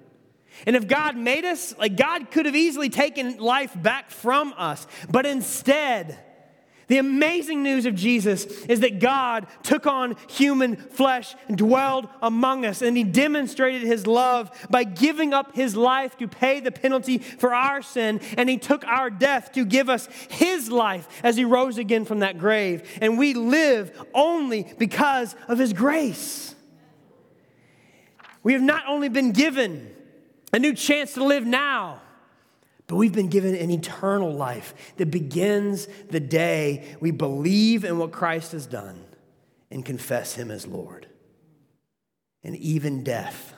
And 0.66 0.74
if 0.74 0.88
God 0.88 1.16
made 1.16 1.44
us, 1.44 1.76
like 1.78 1.96
God 1.96 2.30
could 2.32 2.46
have 2.46 2.56
easily 2.56 2.88
taken 2.88 3.38
life 3.38 3.80
back 3.80 4.10
from 4.10 4.52
us, 4.56 4.86
but 5.08 5.24
instead, 5.24 6.18
the 6.92 6.98
amazing 6.98 7.62
news 7.62 7.86
of 7.86 7.94
Jesus 7.94 8.44
is 8.66 8.80
that 8.80 8.98
God 8.98 9.46
took 9.62 9.86
on 9.86 10.14
human 10.28 10.76
flesh 10.76 11.34
and 11.48 11.56
dwelled 11.56 12.06
among 12.20 12.66
us, 12.66 12.82
and 12.82 12.94
He 12.94 13.02
demonstrated 13.02 13.80
His 13.80 14.06
love 14.06 14.50
by 14.68 14.84
giving 14.84 15.32
up 15.32 15.54
His 15.54 15.74
life 15.74 16.18
to 16.18 16.28
pay 16.28 16.60
the 16.60 16.70
penalty 16.70 17.16
for 17.16 17.54
our 17.54 17.80
sin, 17.80 18.20
and 18.36 18.46
He 18.46 18.58
took 18.58 18.84
our 18.84 19.08
death 19.08 19.52
to 19.52 19.64
give 19.64 19.88
us 19.88 20.06
His 20.28 20.70
life 20.70 21.08
as 21.24 21.34
He 21.34 21.46
rose 21.46 21.78
again 21.78 22.04
from 22.04 22.18
that 22.18 22.36
grave. 22.36 22.86
And 23.00 23.16
we 23.16 23.32
live 23.32 23.98
only 24.12 24.70
because 24.76 25.34
of 25.48 25.58
His 25.58 25.72
grace. 25.72 26.54
We 28.42 28.52
have 28.52 28.60
not 28.60 28.84
only 28.86 29.08
been 29.08 29.32
given 29.32 29.90
a 30.52 30.58
new 30.58 30.74
chance 30.74 31.14
to 31.14 31.24
live 31.24 31.46
now, 31.46 32.02
but 32.92 32.98
we've 32.98 33.14
been 33.14 33.28
given 33.28 33.54
an 33.54 33.70
eternal 33.70 34.30
life 34.30 34.74
that 34.98 35.10
begins 35.10 35.88
the 36.10 36.20
day 36.20 36.94
we 37.00 37.10
believe 37.10 37.86
in 37.86 37.96
what 37.96 38.12
Christ 38.12 38.52
has 38.52 38.66
done 38.66 39.02
and 39.70 39.82
confess 39.82 40.34
Him 40.34 40.50
as 40.50 40.66
Lord. 40.66 41.06
And 42.44 42.54
even 42.56 43.02
death 43.02 43.54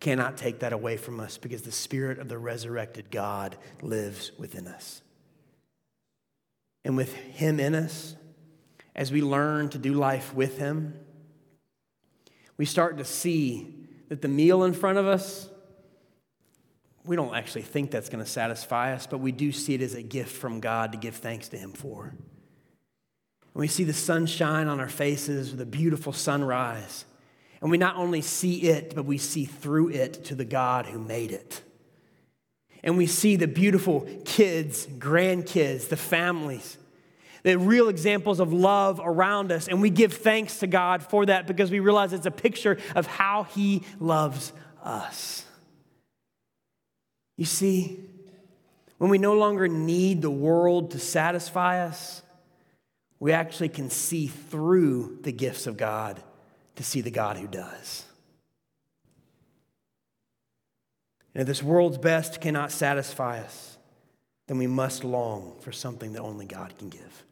cannot 0.00 0.36
take 0.36 0.58
that 0.58 0.72
away 0.72 0.96
from 0.96 1.20
us 1.20 1.38
because 1.38 1.62
the 1.62 1.70
Spirit 1.70 2.18
of 2.18 2.28
the 2.28 2.36
resurrected 2.36 3.12
God 3.12 3.56
lives 3.80 4.32
within 4.36 4.66
us. 4.66 5.02
And 6.84 6.96
with 6.96 7.14
Him 7.14 7.60
in 7.60 7.76
us, 7.76 8.16
as 8.96 9.12
we 9.12 9.22
learn 9.22 9.68
to 9.68 9.78
do 9.78 9.92
life 9.92 10.34
with 10.34 10.58
Him, 10.58 10.98
we 12.56 12.64
start 12.64 12.98
to 12.98 13.04
see 13.04 13.72
that 14.08 14.20
the 14.20 14.26
meal 14.26 14.64
in 14.64 14.72
front 14.72 14.98
of 14.98 15.06
us 15.06 15.48
we 17.06 17.16
don't 17.16 17.34
actually 17.34 17.62
think 17.62 17.90
that's 17.90 18.08
going 18.08 18.24
to 18.24 18.30
satisfy 18.30 18.92
us, 18.92 19.06
but 19.06 19.18
we 19.18 19.32
do 19.32 19.52
see 19.52 19.74
it 19.74 19.82
as 19.82 19.94
a 19.94 20.02
gift 20.02 20.36
from 20.36 20.60
God 20.60 20.92
to 20.92 20.98
give 20.98 21.16
thanks 21.16 21.48
to 21.48 21.56
Him 21.56 21.72
for. 21.72 22.04
And 22.06 23.60
we 23.60 23.68
see 23.68 23.84
the 23.84 23.94
sunshine 23.94 24.68
on 24.68 24.80
our 24.80 24.88
faces 24.88 25.58
a 25.58 25.64
beautiful 25.64 26.12
sunrise. 26.12 27.06
And 27.62 27.70
we 27.70 27.78
not 27.78 27.96
only 27.96 28.20
see 28.20 28.64
it, 28.64 28.94
but 28.94 29.06
we 29.06 29.16
see 29.16 29.46
through 29.46 29.88
it 29.88 30.24
to 30.26 30.34
the 30.34 30.44
God 30.44 30.86
who 30.86 30.98
made 30.98 31.32
it. 31.32 31.62
And 32.84 32.98
we 32.98 33.06
see 33.06 33.36
the 33.36 33.48
beautiful 33.48 34.06
kids, 34.24 34.86
grandkids, 34.86 35.88
the 35.88 35.96
families, 35.96 36.76
the 37.44 37.56
real 37.56 37.88
examples 37.88 38.40
of 38.40 38.52
love 38.52 39.00
around 39.02 39.50
us. 39.50 39.68
And 39.68 39.80
we 39.80 39.88
give 39.88 40.12
thanks 40.12 40.58
to 40.58 40.66
God 40.66 41.02
for 41.02 41.24
that 41.26 41.46
because 41.46 41.70
we 41.70 41.80
realize 41.80 42.12
it's 42.12 42.26
a 42.26 42.30
picture 42.30 42.78
of 42.94 43.06
how 43.06 43.44
He 43.44 43.84
loves 43.98 44.52
us. 44.82 45.45
You 47.36 47.44
see, 47.44 48.00
when 48.98 49.10
we 49.10 49.18
no 49.18 49.34
longer 49.34 49.68
need 49.68 50.22
the 50.22 50.30
world 50.30 50.92
to 50.92 50.98
satisfy 50.98 51.84
us, 51.86 52.22
we 53.18 53.32
actually 53.32 53.68
can 53.68 53.90
see 53.90 54.26
through 54.26 55.18
the 55.22 55.32
gifts 55.32 55.66
of 55.66 55.76
God 55.76 56.22
to 56.76 56.82
see 56.82 57.00
the 57.00 57.10
God 57.10 57.36
who 57.36 57.46
does. 57.46 58.04
And 61.34 61.42
if 61.42 61.46
this 61.46 61.62
world's 61.62 61.98
best 61.98 62.40
cannot 62.40 62.72
satisfy 62.72 63.40
us, 63.40 63.76
then 64.46 64.58
we 64.58 64.66
must 64.66 65.04
long 65.04 65.56
for 65.60 65.72
something 65.72 66.14
that 66.14 66.22
only 66.22 66.46
God 66.46 66.78
can 66.78 66.88
give. 66.88 67.25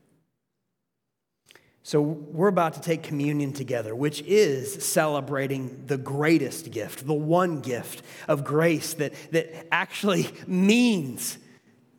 So, 1.86 2.00
we're 2.00 2.48
about 2.48 2.72
to 2.74 2.80
take 2.80 3.02
communion 3.02 3.52
together, 3.52 3.94
which 3.94 4.22
is 4.22 4.82
celebrating 4.82 5.84
the 5.86 5.98
greatest 5.98 6.70
gift, 6.70 7.06
the 7.06 7.12
one 7.12 7.60
gift 7.60 8.02
of 8.26 8.42
grace 8.42 8.94
that, 8.94 9.12
that 9.32 9.66
actually 9.70 10.30
means 10.46 11.36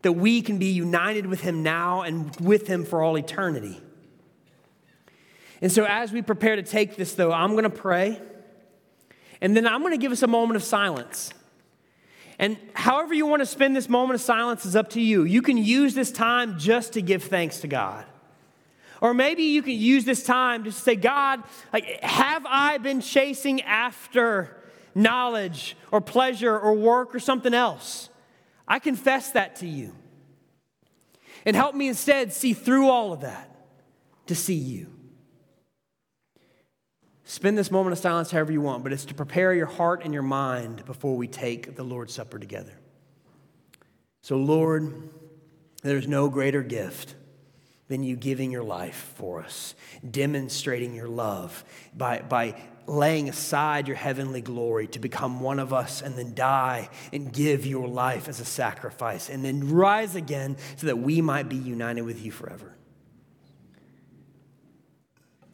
that 0.02 0.14
we 0.14 0.42
can 0.42 0.58
be 0.58 0.72
united 0.72 1.28
with 1.28 1.42
Him 1.42 1.62
now 1.62 2.02
and 2.02 2.36
with 2.38 2.66
Him 2.66 2.84
for 2.84 3.04
all 3.04 3.16
eternity. 3.16 3.80
And 5.62 5.72
so, 5.72 5.86
as 5.86 6.12
we 6.12 6.24
prepare 6.24 6.56
to 6.56 6.64
take 6.64 6.96
this, 6.96 7.14
though, 7.14 7.32
I'm 7.32 7.52
going 7.52 7.64
to 7.66 7.70
pray, 7.70 8.20
and 9.40 9.56
then 9.56 9.68
I'm 9.68 9.82
going 9.82 9.94
to 9.94 10.00
give 10.00 10.12
us 10.12 10.24
a 10.24 10.28
moment 10.28 10.56
of 10.56 10.64
silence. 10.64 11.32
And 12.40 12.58
however 12.74 13.14
you 13.14 13.28
want 13.28 13.44
to 13.44 13.46
spend 13.46 13.76
this 13.76 13.88
moment 13.88 14.16
of 14.16 14.22
silence 14.22 14.66
is 14.66 14.76
up 14.76 14.90
to 14.92 15.00
you. 15.00 15.26
You 15.26 15.44
can 15.44 15.58
use 15.58 15.94
this 15.94 16.12
time 16.12 16.58
just 16.58 16.94
to 16.94 17.04
give 17.04 17.26
thanks 17.26 17.60
to 17.60 17.68
God. 17.68 18.04
Or 19.02 19.14
maybe 19.14 19.44
you 19.44 19.62
can 19.62 19.74
use 19.74 20.06
this 20.06 20.24
time 20.24 20.64
to 20.64 20.72
say, 20.72 20.96
God, 20.96 21.44
like, 21.74 22.02
have 22.02 22.46
I 22.48 22.78
been 22.78 23.02
chasing 23.02 23.62
after 23.62 24.56
knowledge 24.94 25.76
or 25.92 26.02
pleasure 26.02 26.58
or 26.58 26.74
work 26.74 27.14
or 27.14 27.20
something 27.20 27.54
else? 27.54 28.10
I 28.68 28.80
confess 28.80 29.32
that 29.32 29.58
to 29.58 29.68
you. 29.68 29.94
And 31.46 31.56
help 31.56 31.76
me 31.76 31.88
instead 31.88 32.34
see 32.34 32.54
through 32.54 32.90
all 32.90 33.14
of 33.14 33.22
that 33.22 33.56
to 34.28 34.36
see 34.36 34.56
you. 34.56 34.88
Spend 37.24 37.58
this 37.58 37.72
moment 37.72 37.94
of 37.94 38.00
silence 38.00 38.32
however 38.32 38.52
you 38.52 38.62
want, 38.62 38.84
but 38.84 38.94
it's 38.94 39.06
to 39.06 39.14
prepare 39.14 39.54
your 39.54 39.66
heart 39.66 40.02
and 40.04 40.14
your 40.14 40.24
mind 40.24 40.86
before 40.86 41.16
we 41.18 41.28
take 41.28 41.76
the 41.76 41.84
Lord's 41.84 42.14
Supper 42.14 42.40
together. 42.40 42.74
So, 44.22 44.38
Lord, 44.38 45.10
there's 45.84 46.08
no 46.08 46.30
greater 46.30 46.64
gift 46.64 47.16
than 47.88 48.04
you 48.04 48.16
giving 48.16 48.52
your 48.52 48.64
life 48.64 49.14
for 49.16 49.42
us, 49.42 49.76
demonstrating 50.10 50.96
your 50.96 51.08
love 51.08 51.64
by, 51.96 52.20
by 52.20 52.56
laying 52.88 53.30
aside 53.30 53.88
your 53.88 53.98
heavenly 53.98 54.42
glory 54.42 54.88
to 54.88 55.00
become 55.00 55.40
one 55.40 55.60
of 55.60 55.72
us 55.72 56.02
and 56.02 56.16
then 56.16 56.34
die 56.34 56.90
and 57.14 57.32
give 57.32 57.66
your 57.66 57.88
life 57.88 58.28
as 58.28 58.40
a 58.40 58.46
sacrifice 58.46 59.30
and 59.30 59.46
then 59.46 59.70
rise 59.70 60.16
again 60.16 60.58
so 60.78 60.88
that 60.88 60.98
we 60.98 61.22
might 61.22 61.48
be 61.48 61.56
united 61.56 62.02
with 62.02 62.24
you 62.24 62.32
forever. 62.32 62.76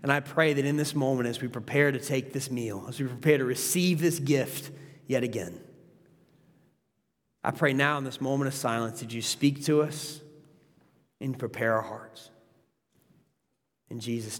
And 0.04 0.12
I 0.12 0.20
pray 0.20 0.54
that 0.54 0.66
in 0.66 0.78
this 0.78 0.96
moment, 0.96 1.30
as 1.30 1.42
we 1.42 1.48
prepare 1.48 1.92
to 1.92 2.00
take 2.00 2.34
this 2.34 2.50
meal, 2.50 2.86
as 2.88 3.00
we 3.00 3.06
prepare 3.08 3.38
to 3.38 3.46
receive 3.46 4.02
this 4.02 4.20
gift 4.20 4.72
yet 5.06 5.24
again, 5.24 5.60
I 7.44 7.52
pray 7.52 7.74
now 7.74 7.98
in 7.98 8.04
this 8.04 8.22
moment 8.22 8.48
of 8.48 8.54
silence 8.54 9.02
that 9.02 9.14
you 9.14 9.22
speak 9.22 9.66
to 9.66 9.82
us 9.82 10.21
and 11.22 11.38
prepare 11.38 11.76
our 11.76 11.82
hearts. 11.82 12.30
In 13.90 14.00
Jesus' 14.00 14.34
name. 14.34 14.40